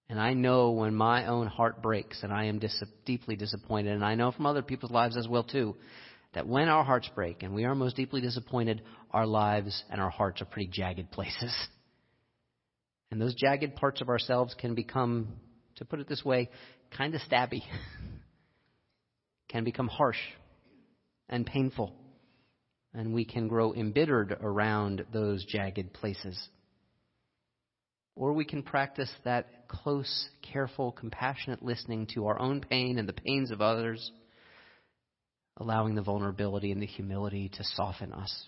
And 0.08 0.20
I 0.20 0.34
know 0.34 0.72
when 0.72 0.94
my 0.94 1.26
own 1.26 1.46
heart 1.46 1.82
breaks 1.82 2.22
and 2.22 2.32
I 2.32 2.44
am 2.44 2.58
dis- 2.58 2.82
deeply 3.04 3.36
disappointed, 3.36 3.92
and 3.92 4.04
I 4.04 4.14
know 4.14 4.32
from 4.32 4.46
other 4.46 4.62
people's 4.62 4.92
lives 4.92 5.16
as 5.16 5.28
well 5.28 5.44
too, 5.44 5.76
that 6.36 6.46
when 6.46 6.68
our 6.68 6.84
hearts 6.84 7.08
break 7.14 7.42
and 7.42 7.54
we 7.54 7.64
are 7.64 7.74
most 7.74 7.96
deeply 7.96 8.20
disappointed, 8.20 8.82
our 9.10 9.26
lives 9.26 9.84
and 9.88 10.02
our 10.02 10.10
hearts 10.10 10.42
are 10.42 10.44
pretty 10.44 10.70
jagged 10.70 11.10
places. 11.10 11.52
And 13.12 13.20
those 13.20 13.36
jagged 13.36 13.76
parts 13.76 14.00
of 14.00 14.08
ourselves 14.08 14.56
can 14.58 14.74
become, 14.74 15.28
to 15.76 15.84
put 15.84 16.00
it 16.00 16.08
this 16.08 16.24
way, 16.24 16.50
kind 16.98 17.14
of 17.14 17.20
stabby, 17.20 17.60
can 19.48 19.62
become 19.62 19.86
harsh 19.86 20.18
and 21.28 21.46
painful. 21.46 21.94
And 22.92 23.14
we 23.14 23.24
can 23.24 23.46
grow 23.46 23.72
embittered 23.72 24.36
around 24.40 25.06
those 25.12 25.44
jagged 25.44 25.92
places. 25.92 26.36
Or 28.16 28.32
we 28.32 28.44
can 28.44 28.64
practice 28.64 29.10
that 29.24 29.68
close, 29.68 30.28
careful, 30.42 30.90
compassionate 30.90 31.62
listening 31.62 32.08
to 32.14 32.26
our 32.26 32.40
own 32.40 32.60
pain 32.60 32.98
and 32.98 33.08
the 33.08 33.12
pains 33.12 33.52
of 33.52 33.60
others, 33.60 34.10
allowing 35.56 35.94
the 35.94 36.02
vulnerability 36.02 36.72
and 36.72 36.80
the 36.80 36.86
humility 36.86 37.48
to 37.48 37.64
soften 37.64 38.12
us. 38.12 38.46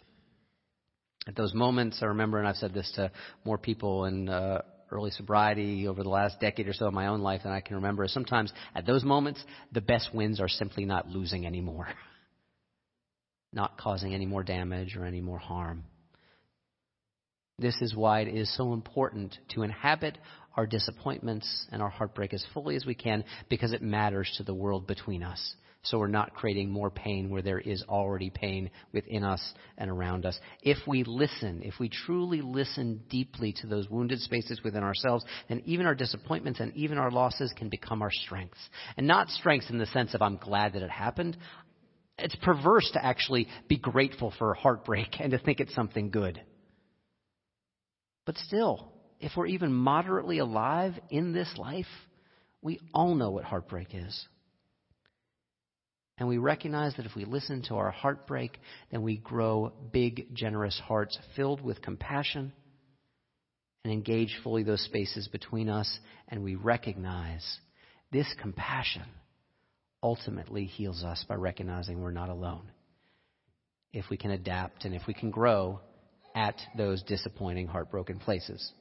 At 1.26 1.36
those 1.36 1.54
moments, 1.54 1.98
I 2.00 2.06
remember, 2.06 2.38
and 2.38 2.48
I've 2.48 2.56
said 2.56 2.72
this 2.72 2.90
to 2.96 3.10
more 3.44 3.58
people 3.58 4.06
in 4.06 4.28
uh, 4.28 4.62
early 4.90 5.10
sobriety 5.10 5.86
over 5.86 6.02
the 6.02 6.08
last 6.08 6.40
decade 6.40 6.68
or 6.68 6.72
so 6.72 6.86
of 6.86 6.94
my 6.94 7.08
own 7.08 7.20
life 7.20 7.42
than 7.42 7.52
I 7.52 7.60
can 7.60 7.76
remember, 7.76 8.06
sometimes 8.08 8.52
at 8.74 8.86
those 8.86 9.04
moments, 9.04 9.42
the 9.72 9.80
best 9.80 10.14
wins 10.14 10.40
are 10.40 10.48
simply 10.48 10.84
not 10.84 11.08
losing 11.08 11.46
anymore. 11.46 11.88
not 13.52 13.78
causing 13.78 14.14
any 14.14 14.26
more 14.26 14.42
damage 14.42 14.96
or 14.96 15.04
any 15.04 15.20
more 15.20 15.38
harm. 15.38 15.84
This 17.58 17.80
is 17.80 17.94
why 17.94 18.20
it 18.20 18.28
is 18.28 18.54
so 18.56 18.72
important 18.72 19.36
to 19.50 19.62
inhabit 19.62 20.18
our 20.56 20.66
disappointments 20.66 21.66
and 21.72 21.82
our 21.82 21.88
heartbreak 21.88 22.32
as 22.32 22.44
fully 22.54 22.76
as 22.76 22.86
we 22.86 22.94
can 22.94 23.24
because 23.48 23.72
it 23.72 23.82
matters 23.82 24.32
to 24.36 24.44
the 24.44 24.54
world 24.54 24.86
between 24.86 25.22
us. 25.22 25.54
So 25.82 25.98
we're 25.98 26.08
not 26.08 26.34
creating 26.34 26.70
more 26.70 26.90
pain 26.90 27.30
where 27.30 27.40
there 27.40 27.60
is 27.60 27.84
already 27.88 28.30
pain 28.30 28.70
within 28.92 29.22
us 29.22 29.54
and 29.78 29.88
around 29.90 30.26
us. 30.26 30.38
If 30.62 30.78
we 30.86 31.04
listen, 31.04 31.62
if 31.62 31.74
we 31.78 31.88
truly 31.88 32.40
listen 32.40 33.02
deeply 33.08 33.54
to 33.60 33.68
those 33.68 33.88
wounded 33.88 34.20
spaces 34.20 34.60
within 34.64 34.82
ourselves, 34.82 35.24
then 35.48 35.62
even 35.66 35.86
our 35.86 35.94
disappointments 35.94 36.58
and 36.60 36.74
even 36.74 36.98
our 36.98 37.12
losses 37.12 37.52
can 37.56 37.68
become 37.68 38.02
our 38.02 38.10
strengths. 38.10 38.58
And 38.96 39.06
not 39.06 39.28
strengths 39.28 39.70
in 39.70 39.78
the 39.78 39.86
sense 39.86 40.14
of 40.14 40.22
I'm 40.22 40.36
glad 40.36 40.72
that 40.72 40.82
it 40.82 40.90
happened. 40.90 41.36
It's 42.18 42.36
perverse 42.36 42.90
to 42.94 43.04
actually 43.04 43.46
be 43.68 43.78
grateful 43.78 44.32
for 44.36 44.54
heartbreak 44.54 45.20
and 45.20 45.30
to 45.30 45.38
think 45.38 45.60
it's 45.60 45.74
something 45.74 46.10
good. 46.10 46.42
But 48.26 48.36
still, 48.38 48.92
if 49.20 49.32
we're 49.36 49.46
even 49.46 49.72
moderately 49.72 50.38
alive 50.38 50.94
in 51.08 51.32
this 51.32 51.50
life, 51.56 51.86
we 52.60 52.80
all 52.92 53.14
know 53.14 53.30
what 53.30 53.44
heartbreak 53.44 53.94
is. 53.94 54.26
And 56.18 56.28
we 56.28 56.38
recognize 56.38 56.94
that 56.96 57.06
if 57.06 57.14
we 57.14 57.24
listen 57.24 57.62
to 57.68 57.76
our 57.76 57.90
heartbreak, 57.90 58.58
then 58.90 59.02
we 59.02 59.18
grow 59.18 59.72
big, 59.92 60.34
generous 60.34 60.78
hearts 60.84 61.16
filled 61.36 61.60
with 61.60 61.80
compassion 61.80 62.52
and 63.84 63.92
engage 63.92 64.36
fully 64.42 64.64
those 64.64 64.84
spaces 64.84 65.28
between 65.28 65.68
us. 65.68 65.98
And 66.28 66.42
we 66.42 66.56
recognize 66.56 67.44
this 68.10 68.26
compassion 68.40 69.04
ultimately 70.02 70.64
heals 70.64 71.04
us 71.04 71.24
by 71.28 71.36
recognizing 71.36 72.00
we're 72.00 72.10
not 72.10 72.28
alone. 72.28 72.70
If 73.92 74.10
we 74.10 74.16
can 74.16 74.32
adapt 74.32 74.84
and 74.84 74.94
if 74.94 75.02
we 75.06 75.14
can 75.14 75.30
grow 75.30 75.80
at 76.34 76.60
those 76.76 77.02
disappointing, 77.04 77.68
heartbroken 77.68 78.18
places. 78.18 78.72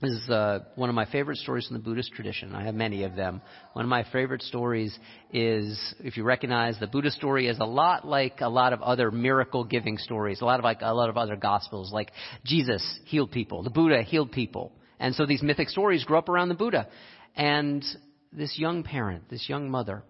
This 0.00 0.12
is 0.12 0.30
uh, 0.30 0.60
one 0.76 0.88
of 0.88 0.94
my 0.94 1.04
favorite 1.04 1.36
stories 1.36 1.66
from 1.66 1.76
the 1.76 1.82
Buddhist 1.82 2.12
tradition. 2.12 2.54
I 2.54 2.64
have 2.64 2.74
many 2.74 3.04
of 3.04 3.16
them. 3.16 3.42
One 3.74 3.84
of 3.84 3.88
my 3.90 4.02
favorite 4.10 4.40
stories 4.40 4.98
is, 5.30 5.78
if 6.00 6.16
you 6.16 6.24
recognize, 6.24 6.78
the 6.80 6.86
Buddha 6.86 7.10
story 7.10 7.48
is 7.48 7.58
a 7.58 7.66
lot 7.66 8.06
like 8.06 8.40
a 8.40 8.48
lot 8.48 8.72
of 8.72 8.80
other 8.80 9.10
miracle 9.10 9.62
giving 9.62 9.98
stories, 9.98 10.40
a 10.40 10.46
lot 10.46 10.58
of 10.58 10.64
like 10.64 10.78
a 10.80 10.94
lot 10.94 11.10
of 11.10 11.18
other 11.18 11.36
gospels, 11.36 11.92
like 11.92 12.12
Jesus 12.46 12.82
healed 13.04 13.30
people, 13.30 13.62
the 13.62 13.68
Buddha 13.68 14.02
healed 14.02 14.32
people, 14.32 14.72
and 14.98 15.14
so 15.14 15.26
these 15.26 15.42
mythic 15.42 15.68
stories 15.68 16.02
grew 16.04 16.16
up 16.16 16.30
around 16.30 16.48
the 16.48 16.54
Buddha. 16.54 16.88
And 17.36 17.84
this 18.32 18.58
young 18.58 18.82
parent, 18.82 19.28
this 19.28 19.50
young 19.50 19.70
mother, 19.70 20.02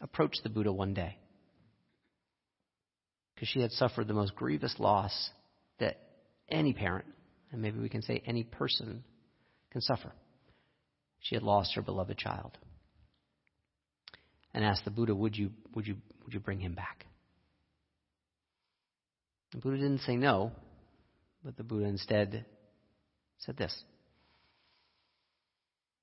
approached 0.00 0.40
the 0.42 0.50
Buddha 0.50 0.72
one 0.72 0.92
day 0.92 1.18
because 3.34 3.48
she 3.48 3.60
had 3.60 3.70
suffered 3.70 4.08
the 4.08 4.14
most 4.14 4.34
grievous 4.34 4.74
loss 4.80 5.30
that 5.78 6.00
any 6.48 6.72
parent, 6.72 7.06
and 7.52 7.60
maybe 7.60 7.78
we 7.78 7.88
can 7.88 8.02
say 8.02 8.22
any 8.26 8.42
person, 8.42 9.04
can 9.70 9.82
suffer. 9.82 10.12
She 11.20 11.36
had 11.36 11.44
lost 11.44 11.74
her 11.74 11.82
beloved 11.82 12.18
child 12.18 12.58
and 14.52 14.64
asked 14.64 14.84
the 14.84 14.90
Buddha, 14.90 15.14
Would 15.14 15.36
you, 15.36 15.50
would 15.74 15.86
you, 15.86 15.96
would 16.24 16.34
you 16.34 16.40
bring 16.40 16.58
him 16.58 16.74
back? 16.74 17.06
The 19.52 19.58
Buddha 19.58 19.76
didn't 19.76 20.00
say 20.00 20.16
no, 20.16 20.52
but 21.44 21.56
the 21.56 21.62
Buddha 21.62 21.86
instead 21.86 22.46
said 23.38 23.56
this 23.56 23.84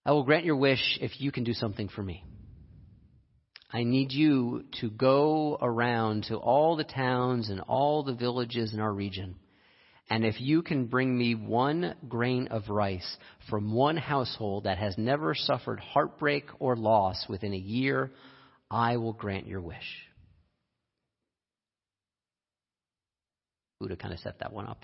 I 0.06 0.12
will 0.12 0.24
grant 0.24 0.46
your 0.46 0.56
wish 0.56 0.98
if 1.02 1.20
you 1.20 1.32
can 1.32 1.44
do 1.44 1.54
something 1.54 1.90
for 1.90 2.04
me. 2.04 2.24
I 3.72 3.84
need 3.84 4.12
you 4.12 4.64
to 4.82 4.90
go 4.90 5.58
around 5.62 6.24
to 6.26 6.38
all 6.38 6.76
the 6.76 6.84
towns 6.84 7.50
and 7.50 7.62
all 7.62 8.04
the 8.04 8.16
villages 8.16 8.74
in 8.74 8.80
our 8.80 8.92
region. 8.92 9.36
And 10.10 10.26
if 10.26 10.42
you 10.42 10.64
can 10.64 10.88
bring 10.88 11.16
me 11.16 11.36
one 11.36 11.94
grain 12.08 12.48
of 12.48 12.70
rice 12.70 13.18
from 13.50 13.74
one 13.74 13.98
household 13.98 14.64
that 14.64 14.80
has 14.80 14.98
never 14.98 15.36
suffered 15.36 15.80
heartbreak 15.80 16.46
or 16.58 16.76
loss 16.76 17.26
within 17.30 17.54
a 17.54 17.58
year, 17.58 18.12
I 18.72 18.98
will 18.98 19.14
grant 19.14 19.46
your 19.46 19.62
wish. 19.62 20.08
Buddha 23.80 23.96
kind 23.96 24.14
of 24.14 24.20
set 24.20 24.40
that 24.40 24.52
one 24.52 24.68
up. 24.68 24.84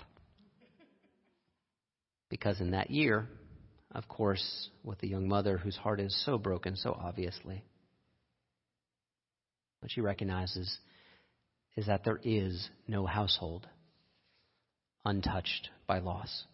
Because 2.30 2.60
in 2.60 2.70
that 2.70 2.90
year, 2.90 3.28
of 3.92 4.08
course, 4.08 4.68
with 4.84 4.98
the 5.00 5.08
young 5.08 5.28
mother 5.28 5.58
whose 5.58 5.76
heart 5.76 6.00
is 6.00 6.24
so 6.24 6.38
broken 6.38 6.76
so 6.76 6.92
obviously, 6.92 7.64
what 9.80 9.90
she 9.90 10.00
recognizes 10.00 10.78
is 11.76 11.86
that 11.86 12.04
there 12.04 12.20
is 12.22 12.68
no 12.88 13.06
household 13.06 13.66
untouched 15.06 15.70
by 15.86 16.00
loss. 16.00 16.44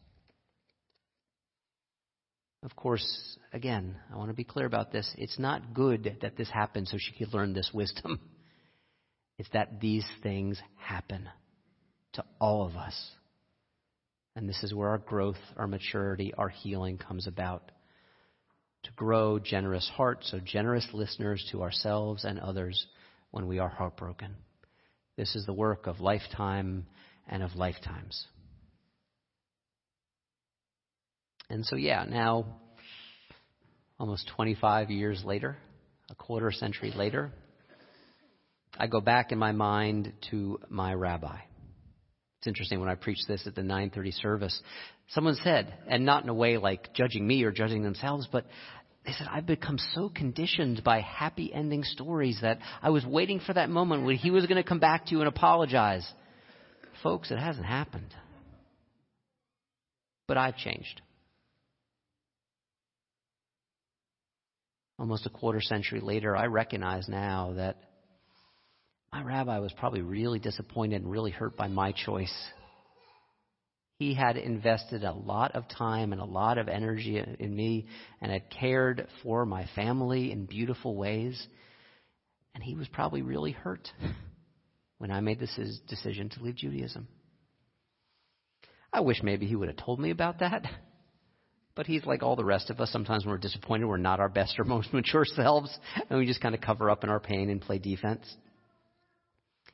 Of 2.63 2.77
course, 2.77 3.39
again, 3.53 3.97
I 4.13 4.17
want 4.17 4.31
to 4.31 4.37
be 4.37 4.45
clear 4.45 4.67
about 4.67 4.93
this. 4.93 5.13
It's 5.19 5.39
not 5.39 5.75
good 5.75 6.19
that 6.21 6.37
this 6.37 6.51
happened 6.51 6.87
so 6.87 6.97
she 6.99 7.13
could 7.13 7.35
learn 7.35 7.53
this 7.53 7.71
wisdom. 7.75 8.21
It's 9.39 9.49
that 9.55 9.81
these 9.81 10.07
things 10.23 10.61
happen 10.77 11.29
to 12.13 12.25
all 12.39 12.65
of 12.65 12.77
us. 12.77 13.11
And 14.37 14.49
this 14.49 14.63
is 14.63 14.75
where 14.75 14.91
our 14.91 14.99
growth, 14.99 15.41
our 15.57 15.67
maturity, 15.67 16.33
our 16.37 16.51
healing 16.51 16.99
comes 16.99 17.27
about. 17.27 17.73
To 18.85 18.91
grow 18.95 19.39
generous 19.41 19.91
hearts, 19.97 20.31
so 20.31 20.39
generous 20.39 20.87
listeners 20.93 21.45
to 21.51 21.63
ourselves 21.63 22.25
and 22.25 22.39
others 22.39 22.87
when 23.31 23.49
we 23.49 23.59
are 23.59 23.71
heartbroken. 23.71 24.37
This 25.17 25.35
is 25.35 25.47
the 25.47 25.53
work 25.53 25.87
of 25.87 25.99
lifetime 25.99 26.87
and 27.27 27.43
of 27.43 27.57
lifetimes. 27.57 28.27
And 31.53 31.67
so, 31.67 31.77
yeah, 31.77 32.07
now, 32.09 32.47
almost 34.01 34.27
25 34.35 34.91
years 34.91 35.23
later, 35.23 35.59
a 36.11 36.15
quarter 36.15 36.51
century 36.51 36.95
later, 36.97 37.31
I 38.79 38.87
go 38.87 39.03
back 39.03 39.33
in 39.33 39.39
my 39.39 39.53
mind 39.53 40.15
to 40.31 40.61
my 40.71 40.95
rabbi. 40.95 41.41
It's 42.39 42.47
interesting 42.47 42.81
when 42.81 42.89
I 42.89 42.95
preached 42.95 43.29
this 43.29 43.47
at 43.47 43.55
the 43.55 43.61
9:30 43.61 44.15
service. 44.15 44.63
Someone 45.11 45.35
said, 45.35 45.75
and 45.87 46.07
not 46.07 46.23
in 46.23 46.31
a 46.31 46.35
way 46.35 46.57
like 46.57 46.95
judging 46.95 47.27
me 47.27 47.45
or 47.45 47.51
judging 47.51 47.83
themselves, 47.83 48.27
but 48.33 48.47
they 49.05 49.13
said, 49.13 49.29
I've 49.31 49.45
become 49.45 49.77
so 49.95 50.09
conditioned 50.09 50.83
by 50.83 51.03
happy 51.03 51.53
ending 51.53 51.85
stories 51.85 52.39
that 52.41 52.61
I 52.81 52.89
was 52.89 53.05
waiting 53.05 53.41
for 53.41 53.53
that 53.53 53.69
moment 53.69 54.07
when 54.07 54.17
he 54.17 54.31
was 54.31 54.47
going 54.47 54.63
to 54.63 54.67
come 54.67 54.81
back 54.81 55.05
to 55.05 55.11
you 55.11 55.19
and 55.19 55.29
apologize. 55.29 56.11
Folks, 57.03 57.31
it 57.31 57.39
hasn't 57.39 57.67
happened. 57.67 58.15
But 60.27 60.39
I've 60.39 60.57
changed. 60.57 61.03
Almost 64.99 65.27
a 65.27 65.31
quarter 65.31 65.61
century 65.61 66.01
later, 66.01 66.37
I 66.37 66.47
recognize 66.47 67.09
now 67.09 67.55
that 67.57 67.77
my 69.13 69.23
rabbi 69.23 69.59
was 69.59 69.73
probably 69.73 70.03
really 70.03 70.39
disappointed 70.39 71.03
and 71.03 71.11
really 71.11 71.31
hurt 71.31 71.57
by 71.57 71.69
my 71.69 71.93
choice 71.93 72.33
he 74.03 74.15
had 74.15 74.37
invested 74.37 75.05
a 75.05 75.13
lot 75.13 75.53
of 75.55 75.69
time 75.69 76.13
and 76.13 76.21
a 76.21 76.25
lot 76.25 76.59
of 76.59 76.69
energy 76.69 77.23
in 77.39 77.55
me 77.55 77.87
and 78.21 78.33
had 78.33 78.51
cared 78.51 79.07
for 79.23 79.47
my 79.47 79.69
family 79.77 80.33
in 80.33 80.45
beautiful 80.45 80.97
ways. 80.97 81.47
And 82.55 82.65
he 82.65 82.75
was 82.75 82.89
probably 82.89 83.23
really 83.23 83.53
hurt 83.53 83.89
when 84.99 85.13
I 85.13 85.21
made 85.21 85.39
this 85.39 85.57
decision 85.87 86.31
to 86.31 86.43
leave 86.43 86.57
Judaism. 86.57 87.07
I 88.93 89.01
wish 89.01 89.23
maybe 89.23 89.47
he 89.47 89.55
would 89.55 89.69
have 89.69 89.77
told 89.77 90.01
me 90.01 90.11
about 90.11 90.41
that. 90.41 90.65
But 91.75 91.87
he's 91.87 92.05
like 92.05 92.23
all 92.23 92.37
the 92.37 92.45
rest 92.45 92.71
of 92.71 92.81
us. 92.81 92.91
Sometimes 92.91 93.25
when 93.25 93.33
we're 93.33 93.39
disappointed, 93.39 93.87
we're 93.87 93.97
not 93.97 94.21
our 94.21 94.29
best 94.29 94.59
or 94.59 94.65
most 94.67 94.93
mature 94.93 95.25
selves, 95.25 95.77
and 96.09 96.19
we 96.19 96.27
just 96.27 96.41
kind 96.41 96.55
of 96.55 96.61
cover 96.61 96.91
up 96.91 97.05
in 97.05 97.11
our 97.11 97.21
pain 97.21 97.51
and 97.51 97.61
play 97.61 97.79
defense. 97.79 98.25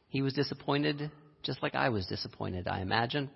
He 0.08 0.22
was 0.22 0.32
disappointed 0.32 1.10
just 1.42 1.62
like 1.62 1.74
I 1.74 1.88
was 1.90 2.06
disappointed, 2.06 2.66
I 2.68 2.80
imagine. 2.80 3.30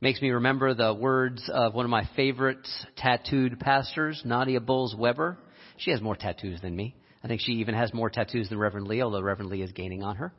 Makes 0.00 0.22
me 0.22 0.30
remember 0.30 0.74
the 0.74 0.94
words 0.94 1.50
of 1.52 1.74
one 1.74 1.84
of 1.84 1.90
my 1.90 2.08
favorite 2.14 2.66
tattooed 2.96 3.58
pastors, 3.58 4.22
Nadia 4.24 4.60
Bolz-Weber. 4.60 5.38
She 5.78 5.90
has 5.90 6.00
more 6.00 6.14
tattoos 6.16 6.60
than 6.60 6.76
me. 6.76 6.94
I 7.22 7.28
think 7.28 7.40
she 7.40 7.52
even 7.54 7.74
has 7.74 7.92
more 7.92 8.10
tattoos 8.10 8.48
than 8.48 8.58
Reverend 8.58 8.86
Lee, 8.86 9.02
although 9.02 9.20
Reverend 9.20 9.50
Lee 9.50 9.62
is 9.62 9.72
gaining 9.72 10.04
on 10.04 10.16
her. 10.16 10.32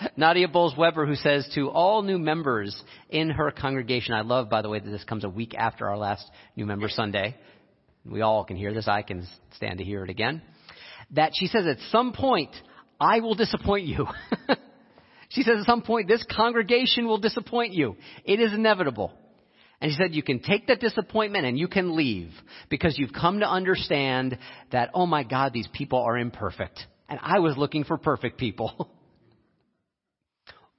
Nadia 0.16 0.48
Bolz-Weber, 0.48 1.06
who 1.06 1.14
says 1.14 1.48
to 1.54 1.70
all 1.70 2.02
new 2.02 2.18
members 2.18 2.80
in 3.10 3.30
her 3.30 3.50
congregation, 3.50 4.14
I 4.14 4.22
love, 4.22 4.48
by 4.48 4.62
the 4.62 4.68
way, 4.68 4.78
that 4.80 4.90
this 4.90 5.04
comes 5.04 5.24
a 5.24 5.28
week 5.28 5.54
after 5.54 5.88
our 5.88 5.96
last 5.96 6.28
New 6.56 6.66
Member 6.66 6.88
Sunday. 6.88 7.36
We 8.04 8.20
all 8.20 8.44
can 8.44 8.56
hear 8.56 8.72
this. 8.72 8.88
I 8.88 9.02
can 9.02 9.26
stand 9.56 9.78
to 9.78 9.84
hear 9.84 10.04
it 10.04 10.10
again. 10.10 10.42
That 11.12 11.32
she 11.34 11.46
says, 11.46 11.66
at 11.66 11.78
some 11.90 12.12
point, 12.12 12.50
I 13.00 13.20
will 13.20 13.34
disappoint 13.34 13.86
you. 13.86 14.06
She 15.30 15.42
says 15.42 15.60
at 15.60 15.66
some 15.66 15.82
point, 15.82 16.08
this 16.08 16.24
congregation 16.34 17.06
will 17.06 17.18
disappoint 17.18 17.72
you. 17.72 17.96
It 18.24 18.40
is 18.40 18.52
inevitable. 18.52 19.12
And 19.80 19.90
she 19.90 19.96
said, 19.96 20.14
you 20.14 20.22
can 20.22 20.40
take 20.40 20.68
that 20.68 20.80
disappointment 20.80 21.44
and 21.44 21.58
you 21.58 21.68
can 21.68 21.96
leave 21.96 22.30
because 22.70 22.98
you've 22.98 23.12
come 23.12 23.40
to 23.40 23.46
understand 23.46 24.38
that, 24.72 24.90
oh 24.94 25.06
my 25.06 25.22
God, 25.22 25.52
these 25.52 25.68
people 25.72 25.98
are 25.98 26.16
imperfect. 26.16 26.78
And 27.08 27.18
I 27.22 27.40
was 27.40 27.56
looking 27.56 27.84
for 27.84 27.98
perfect 27.98 28.38
people. 28.38 28.90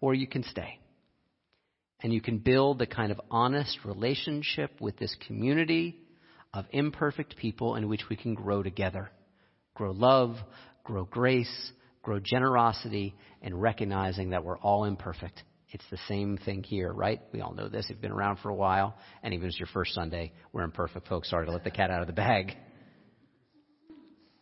or 0.01 0.13
you 0.13 0.27
can 0.27 0.43
stay. 0.43 0.79
And 2.01 2.13
you 2.13 2.21
can 2.21 2.37
build 2.37 2.79
the 2.79 2.85
kind 2.85 3.11
of 3.11 3.19
honest 3.31 3.79
relationship 3.83 4.79
with 4.79 4.97
this 4.97 5.15
community 5.27 5.97
of 6.53 6.65
imperfect 6.71 7.37
people 7.37 7.75
in 7.75 7.87
which 7.87 8.03
we 8.09 8.15
can 8.15 8.35
grow 8.35 8.61
together. 8.61 9.09
Grow 9.73 9.91
love, 9.91 10.35
grow 10.83 11.05
grace, 11.05 11.71
grow 12.03 12.19
generosity 12.19 13.15
and 13.41 13.61
recognizing 13.61 14.29
that 14.29 14.43
we're 14.43 14.57
all 14.59 14.85
imperfect. 14.85 15.43
It's 15.69 15.83
the 15.91 15.97
same 16.07 16.37
thing 16.37 16.63
here, 16.63 16.91
right? 16.91 17.19
We 17.33 17.41
all 17.41 17.53
know 17.53 17.67
this. 17.67 17.87
You've 17.89 17.99
been 17.99 18.11
around 18.11 18.37
for 18.37 18.49
a 18.49 18.55
while, 18.55 18.95
and 19.21 19.33
even 19.33 19.47
if 19.47 19.49
it's 19.49 19.59
your 19.59 19.67
first 19.67 19.93
Sunday, 19.93 20.31
we're 20.53 20.63
imperfect 20.63 21.07
folks. 21.07 21.29
Sorry 21.29 21.45
to 21.45 21.51
let 21.51 21.65
the 21.65 21.71
cat 21.71 21.91
out 21.91 22.01
of 22.01 22.07
the 22.07 22.13
bag 22.13 22.55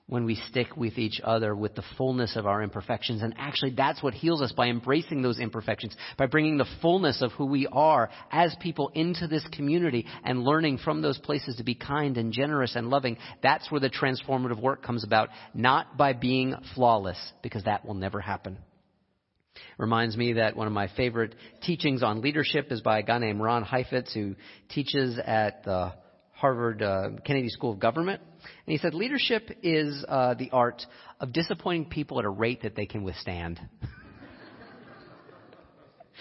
when 0.08 0.26
we 0.26 0.36
stick 0.36 0.78
with 0.78 1.00
each 1.00 1.20
other 1.24 1.56
with 1.56 1.74
the 1.74 1.84
fullness 1.98 2.36
of 2.36 2.46
our 2.46 2.62
imperfections. 2.62 3.24
And 3.24 3.34
actually, 3.38 3.72
that's 3.72 4.04
what 4.04 4.14
heals 4.14 4.42
us 4.42 4.52
by 4.52 4.68
embracing 4.68 5.22
those 5.22 5.40
imperfections, 5.40 5.96
by 6.18 6.28
bringing 6.28 6.58
the 6.58 6.68
fullness 6.82 7.24
of 7.24 7.32
who 7.32 7.46
we 7.46 7.68
are 7.72 8.10
as 8.32 8.56
people 8.62 8.92
into 8.94 9.28
this 9.28 9.46
community 9.52 10.06
and 10.24 10.44
learning 10.44 10.78
from 10.78 11.02
those 11.02 11.18
places 11.18 11.56
to 11.56 11.64
be 11.64 11.74
kind 11.74 12.18
and 12.18 12.32
generous 12.32 12.76
and 12.76 12.90
loving. 12.90 13.18
That's 13.42 13.72
where 13.72 13.82
the 13.82 13.90
transformative 13.90 14.62
work 14.62 14.84
comes 14.84 15.04
about, 15.04 15.30
not 15.56 15.98
by 15.98 16.14
being 16.14 16.56
flawless, 16.76 17.18
because 17.42 17.64
that 17.64 17.84
will 17.84 17.96
never 17.96 18.22
happen. 18.22 18.60
Reminds 19.78 20.16
me 20.16 20.34
that 20.34 20.56
one 20.56 20.68
of 20.68 20.74
my 20.74 20.88
favorite 20.96 21.34
teachings 21.64 22.04
on 22.04 22.22
leadership 22.22 22.72
is 22.72 22.82
by 22.82 23.00
a 23.00 23.04
guy 23.04 23.18
named 23.18 23.42
Ron 23.42 23.64
Heifetz, 23.64 24.14
who 24.14 24.36
teaches 24.70 25.18
at 25.18 25.64
the 25.64 25.94
Harvard 26.36 26.82
uh, 26.82 27.10
Kennedy 27.26 27.50
School 27.50 27.72
of 27.72 27.80
Government. 27.80 28.22
And 28.22 28.72
he 28.72 28.78
said, 28.78 28.94
leadership 28.94 29.50
is 29.64 30.04
uh, 30.08 30.34
the 30.34 30.50
art 30.52 30.86
of 31.20 31.32
disappointing 31.32 31.86
people 31.86 32.20
at 32.20 32.26
a 32.26 32.30
rate 32.30 32.64
that 32.64 32.76
they 32.76 32.86
can 32.86 33.04
withstand, 33.04 33.60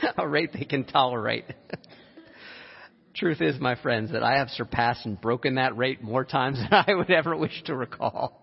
a 0.16 0.26
rate 0.26 0.50
they 0.52 0.64
can 0.64 0.84
tolerate. 0.84 1.44
Truth 3.16 3.40
is, 3.40 3.60
my 3.60 3.76
friends, 3.76 4.12
that 4.12 4.22
I 4.22 4.38
have 4.38 4.48
surpassed 4.50 5.04
and 5.04 5.20
broken 5.20 5.56
that 5.56 5.76
rate 5.76 6.02
more 6.02 6.24
times 6.24 6.58
than 6.70 6.84
I 6.86 6.94
would 6.94 7.10
ever 7.10 7.36
wish 7.36 7.62
to 7.64 7.76
recall. 7.76 8.40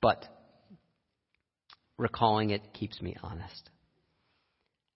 But 0.00 0.24
recalling 1.98 2.50
it 2.50 2.72
keeps 2.72 3.00
me 3.00 3.16
honest. 3.22 3.70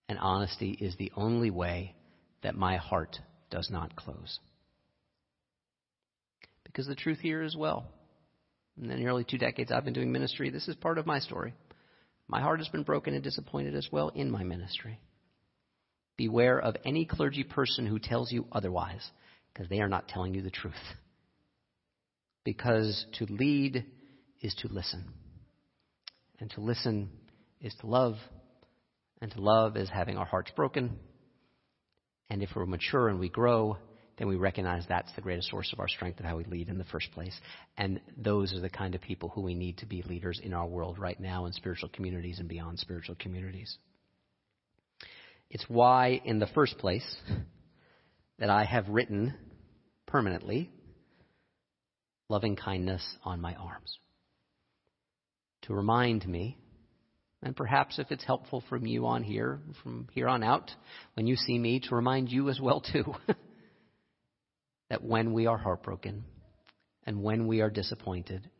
And 0.08 0.18
honesty 0.18 0.70
is 0.70 0.96
the 0.96 1.12
only 1.14 1.50
way 1.50 1.94
that 2.42 2.54
my 2.54 2.76
heart 2.76 3.18
does 3.50 3.70
not 3.70 3.96
close. 3.96 4.38
Because 6.70 6.86
the 6.86 6.94
truth 6.94 7.18
here 7.18 7.42
is 7.42 7.56
well. 7.56 7.84
In 8.80 8.86
the 8.86 8.94
nearly 8.94 9.24
two 9.24 9.38
decades 9.38 9.72
I've 9.72 9.84
been 9.84 9.92
doing 9.92 10.12
ministry, 10.12 10.50
this 10.50 10.68
is 10.68 10.76
part 10.76 10.98
of 10.98 11.06
my 11.06 11.18
story. 11.18 11.52
My 12.28 12.40
heart 12.40 12.60
has 12.60 12.68
been 12.68 12.84
broken 12.84 13.12
and 13.12 13.24
disappointed 13.24 13.74
as 13.74 13.88
well 13.90 14.10
in 14.10 14.30
my 14.30 14.44
ministry. 14.44 15.00
Beware 16.16 16.60
of 16.60 16.76
any 16.84 17.06
clergy 17.06 17.42
person 17.42 17.86
who 17.86 17.98
tells 17.98 18.30
you 18.30 18.46
otherwise, 18.52 19.04
because 19.52 19.68
they 19.68 19.80
are 19.80 19.88
not 19.88 20.06
telling 20.06 20.32
you 20.32 20.42
the 20.42 20.50
truth. 20.50 20.74
Because 22.44 23.04
to 23.18 23.26
lead 23.26 23.84
is 24.40 24.54
to 24.60 24.68
listen. 24.68 25.12
And 26.38 26.50
to 26.50 26.60
listen 26.60 27.10
is 27.60 27.74
to 27.80 27.88
love. 27.88 28.14
And 29.20 29.32
to 29.32 29.40
love 29.40 29.76
is 29.76 29.90
having 29.90 30.16
our 30.16 30.24
hearts 30.24 30.52
broken. 30.54 30.98
And 32.30 32.44
if 32.44 32.50
we're 32.54 32.64
mature 32.64 33.08
and 33.08 33.18
we 33.18 33.28
grow, 33.28 33.76
then 34.20 34.28
we 34.28 34.36
recognize 34.36 34.84
that's 34.86 35.10
the 35.14 35.22
greatest 35.22 35.48
source 35.48 35.72
of 35.72 35.80
our 35.80 35.88
strength 35.88 36.18
and 36.18 36.28
how 36.28 36.36
we 36.36 36.44
lead 36.44 36.68
in 36.68 36.76
the 36.76 36.84
first 36.84 37.10
place. 37.12 37.34
And 37.78 38.02
those 38.18 38.52
are 38.52 38.60
the 38.60 38.68
kind 38.68 38.94
of 38.94 39.00
people 39.00 39.30
who 39.30 39.40
we 39.40 39.54
need 39.54 39.78
to 39.78 39.86
be 39.86 40.02
leaders 40.02 40.38
in 40.44 40.52
our 40.52 40.66
world 40.66 40.98
right 40.98 41.18
now 41.18 41.46
in 41.46 41.54
spiritual 41.54 41.88
communities 41.88 42.38
and 42.38 42.46
beyond 42.46 42.78
spiritual 42.78 43.16
communities. 43.18 43.78
It's 45.48 45.64
why, 45.68 46.20
in 46.22 46.38
the 46.38 46.48
first 46.48 46.76
place, 46.76 47.16
that 48.38 48.50
I 48.50 48.64
have 48.64 48.90
written 48.90 49.32
permanently 50.06 50.70
loving 52.28 52.56
kindness 52.56 53.02
on 53.24 53.40
my 53.40 53.54
arms. 53.54 53.98
To 55.62 55.74
remind 55.74 56.28
me, 56.28 56.58
and 57.42 57.56
perhaps 57.56 57.98
if 57.98 58.10
it's 58.10 58.24
helpful 58.24 58.62
from 58.68 58.86
you 58.86 59.06
on 59.06 59.22
here, 59.22 59.60
from 59.82 60.08
here 60.12 60.28
on 60.28 60.42
out, 60.42 60.70
when 61.14 61.26
you 61.26 61.36
see 61.36 61.58
me, 61.58 61.80
to 61.88 61.94
remind 61.94 62.30
you 62.30 62.50
as 62.50 62.60
well 62.60 62.82
too. 62.82 63.14
that 64.90 65.02
when 65.02 65.32
we 65.32 65.46
are 65.46 65.56
heartbroken 65.56 66.24
and 67.06 67.22
when 67.22 67.46
we 67.46 67.60
are 67.60 67.70
disappointed, 67.70 68.50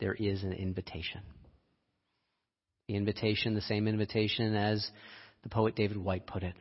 there 0.00 0.14
is 0.14 0.42
an 0.42 0.52
invitation. 0.52 1.20
The 2.88 2.94
invitation, 2.94 3.54
the 3.54 3.60
same 3.60 3.88
invitation 3.88 4.54
as 4.54 4.88
the 5.42 5.48
poet 5.48 5.74
David 5.74 5.96
Whyte 5.96 6.26
put 6.26 6.42
it 6.42 6.54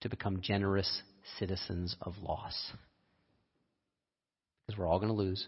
to 0.00 0.08
become 0.08 0.40
generous 0.40 1.02
citizens 1.38 1.96
of 2.00 2.14
loss. 2.22 2.54
Because 4.66 4.78
we're 4.78 4.88
all 4.88 4.98
going 4.98 5.12
to 5.12 5.14
lose. 5.14 5.46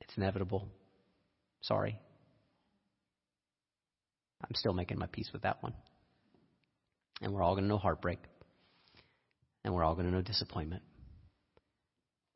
It's 0.00 0.16
inevitable. 0.16 0.68
Sorry. 1.62 1.98
I'm 4.42 4.54
still 4.54 4.74
making 4.74 4.98
my 4.98 5.06
peace 5.06 5.30
with 5.32 5.42
that 5.42 5.62
one. 5.62 5.74
And 7.22 7.32
we're 7.32 7.42
all 7.42 7.54
going 7.54 7.64
to 7.64 7.68
know 7.68 7.78
heartbreak 7.78 8.18
and 9.64 9.74
we're 9.74 9.82
all 9.82 9.94
going 9.94 10.06
to 10.06 10.12
know 10.12 10.22
disappointment. 10.22 10.82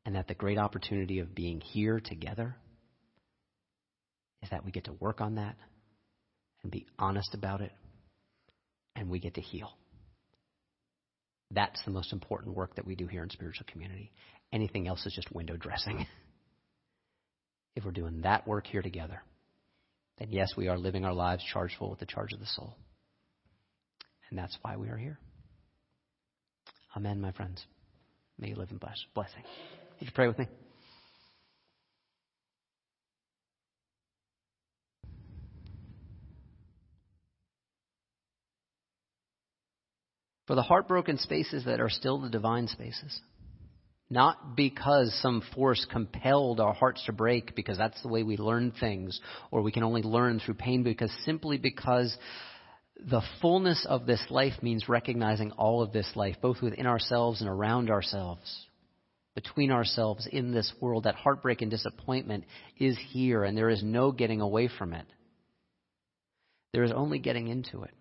And 0.05 0.15
that 0.17 0.27
the 0.27 0.35
great 0.35 0.59
opportunity 0.59 1.19
of 1.19 1.35
being 1.35 1.61
here 1.61 2.01
together 2.01 2.57
is 4.43 4.51
that 4.51 4.65
we 4.65 4.71
get 4.71 4.85
to 4.85 4.93
work 4.95 5.21
on 5.21 5.35
that 5.35 5.57
and 6.63 6.73
be 6.73 6.87
honest 6.99 7.35
about 7.35 7.61
it 7.61 7.73
and 8.97 9.11
we 9.11 9.21
get 9.21 9.35
to 9.35 9.41
heal. 9.41 9.77
That's 11.51 11.83
the 11.85 11.91
most 11.91 12.13
important 12.13 12.57
work 12.57 12.77
that 12.77 12.87
we 12.87 12.95
do 12.95 13.07
here 13.07 13.23
in 13.23 13.31
spiritual 13.31 13.67
community. 13.71 14.13
Anything 14.53 14.89
else 14.89 15.05
is 15.07 15.15
just 15.15 15.33
window 15.33 15.57
dressing. 15.57 16.07
if 17.77 17.85
we're 17.85 17.91
doing 17.91 18.23
that 18.23 18.47
work 18.47 18.67
here 18.67 18.83
together, 18.83 19.23
then 20.19 20.29
yes, 20.31 20.49
we 20.57 20.69
are 20.69 20.79
living 20.79 21.05
our 21.05 21.15
lives 21.15 21.45
charged 21.53 21.75
full 21.79 21.91
with 21.91 22.01
the 22.01 22.07
charge 22.07 22.33
of 22.33 22.41
the 22.41 22.47
soul. 22.47 22.77
And 24.31 24.39
that's 24.39 24.57
why 24.63 24.77
we 24.77 24.89
are 24.89 24.97
here. 24.97 25.19
Amen, 26.99 27.21
my 27.21 27.31
friends. 27.31 27.65
May 28.41 28.49
you 28.49 28.57
live 28.57 28.73
in 28.73 28.79
blessing. 28.79 29.45
Would 30.01 30.09
you 30.09 30.13
pray 30.13 30.27
with 30.27 30.37
me? 30.37 30.49
For 40.49 40.57
the 40.57 40.63
heartbroken 40.63 41.19
spaces 41.19 41.67
that 41.67 41.81
are 41.81 41.89
still 41.89 42.21
the 42.21 42.31
divine 42.31 42.67
spaces. 42.67 43.21
Not 44.11 44.57
because 44.57 45.17
some 45.23 45.45
force 45.55 45.87
compelled 45.89 46.59
our 46.59 46.73
hearts 46.73 47.05
to 47.07 47.13
break, 47.13 47.55
because 47.55 47.79
that's 47.79 48.03
the 48.03 48.09
way 48.09 48.25
we 48.25 48.37
learn 48.37 48.73
things, 48.73 49.21
or 49.53 49.63
we 49.63 49.71
can 49.71 49.85
only 49.85 50.03
learn 50.03 50.41
through 50.41 50.55
pain, 50.55 50.83
because 50.83 51.13
simply 51.25 51.59
because 51.59 52.19
the 52.99 53.23
fullness 53.41 53.87
of 53.89 54.07
this 54.07 54.25
life 54.31 54.63
means 54.63 54.89
recognizing 54.89 55.53
all 55.53 55.83
of 55.83 55.93
this 55.93 56.11
life, 56.15 56.37
both 56.41 56.61
within 56.63 56.87
ourselves 56.87 57.41
and 57.41 57.49
around 57.49 57.91
ourselves, 57.91 58.67
between 59.35 59.71
ourselves 59.71 60.27
in 60.31 60.53
this 60.53 60.73
world. 60.81 61.05
That 61.05 61.15
heartbreak 61.15 61.63
and 61.63 61.71
disappointment 61.71 62.45
is 62.79 62.99
here, 63.11 63.45
and 63.45 63.57
there 63.57 63.71
is 63.71 63.83
no 63.83 64.13
getting 64.13 64.41
away 64.41 64.69
from 64.69 64.95
it. 64.95 65.07
There 66.73 66.85
is 66.85 66.93
only 66.93 67.19
getting 67.19 67.49
into 67.49 67.83
it 67.83 67.95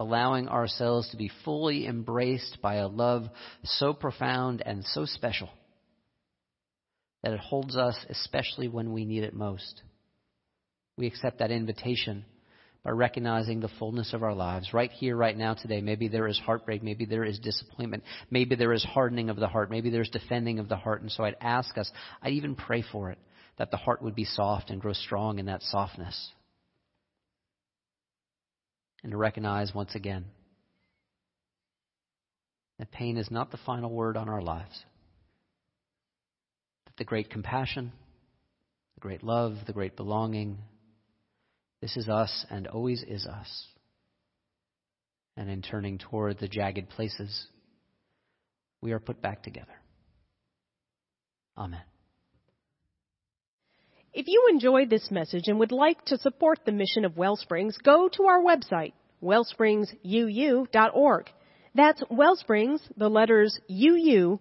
allowing 0.00 0.48
ourselves 0.48 1.10
to 1.10 1.18
be 1.18 1.30
fully 1.44 1.86
embraced 1.86 2.56
by 2.62 2.76
a 2.76 2.88
love 2.88 3.28
so 3.62 3.92
profound 3.92 4.62
and 4.64 4.82
so 4.86 5.04
special 5.04 5.50
that 7.22 7.34
it 7.34 7.38
holds 7.38 7.76
us 7.76 7.94
especially 8.08 8.66
when 8.66 8.94
we 8.94 9.04
need 9.04 9.22
it 9.22 9.34
most. 9.34 9.82
We 10.96 11.06
accept 11.06 11.40
that 11.40 11.50
invitation 11.50 12.24
by 12.84 12.90
recognizing 12.90 13.60
the 13.60 13.70
fullness 13.78 14.14
of 14.14 14.22
our 14.22 14.34
lives 14.34 14.72
right 14.72 14.90
here, 14.90 15.16
right 15.16 15.36
now, 15.36 15.54
today. 15.54 15.80
Maybe 15.80 16.08
there 16.08 16.26
is 16.26 16.38
heartbreak. 16.38 16.82
Maybe 16.82 17.04
there 17.04 17.24
is 17.24 17.38
disappointment. 17.38 18.04
Maybe 18.30 18.56
there 18.56 18.72
is 18.72 18.84
hardening 18.84 19.28
of 19.28 19.36
the 19.36 19.48
heart. 19.48 19.70
Maybe 19.70 19.90
there's 19.90 20.08
defending 20.08 20.58
of 20.58 20.68
the 20.68 20.76
heart. 20.76 21.02
And 21.02 21.10
so 21.10 21.24
I'd 21.24 21.36
ask 21.40 21.76
us, 21.76 21.90
I'd 22.22 22.32
even 22.32 22.54
pray 22.54 22.82
for 22.90 23.10
it, 23.10 23.18
that 23.58 23.70
the 23.70 23.76
heart 23.76 24.02
would 24.02 24.14
be 24.14 24.24
soft 24.24 24.70
and 24.70 24.80
grow 24.80 24.94
strong 24.94 25.38
in 25.38 25.46
that 25.46 25.62
softness 25.62 26.30
and 29.02 29.12
to 29.12 29.16
recognize 29.16 29.74
once 29.74 29.94
again 29.94 30.24
that 32.78 32.90
pain 32.90 33.16
is 33.16 33.30
not 33.30 33.50
the 33.50 33.58
final 33.58 33.90
word 33.90 34.16
on 34.16 34.28
our 34.28 34.40
lives. 34.40 34.84
That 36.86 36.96
the 36.96 37.04
great 37.04 37.30
compassion, 37.30 37.92
the 38.94 39.00
great 39.00 39.22
love, 39.22 39.54
the 39.66 39.72
great 39.72 39.96
belonging, 39.96 40.58
this 41.80 41.96
is 41.96 42.08
us 42.08 42.46
and 42.50 42.66
always 42.66 43.02
is 43.02 43.26
us. 43.26 43.66
And 45.36 45.48
in 45.48 45.62
turning 45.62 45.98
toward 45.98 46.38
the 46.38 46.48
jagged 46.48 46.90
places, 46.90 47.46
we 48.82 48.92
are 48.92 49.00
put 49.00 49.22
back 49.22 49.42
together. 49.42 49.72
Amen. 51.56 51.82
If 54.12 54.26
you 54.26 54.48
enjoyed 54.50 54.90
this 54.90 55.10
message 55.10 55.44
and 55.46 55.58
would 55.60 55.72
like 55.72 56.04
to 56.06 56.18
support 56.18 56.60
the 56.64 56.72
mission 56.72 57.04
of 57.04 57.16
Wellsprings, 57.16 57.76
go 57.82 58.08
to 58.08 58.24
our 58.24 58.42
website, 58.42 58.92
wellspringsuu.org. 59.22 61.30
That's 61.74 62.02
Wellsprings, 62.10 62.80
the 62.96 63.08
letters 63.08 63.58
uu.org. 63.68 64.40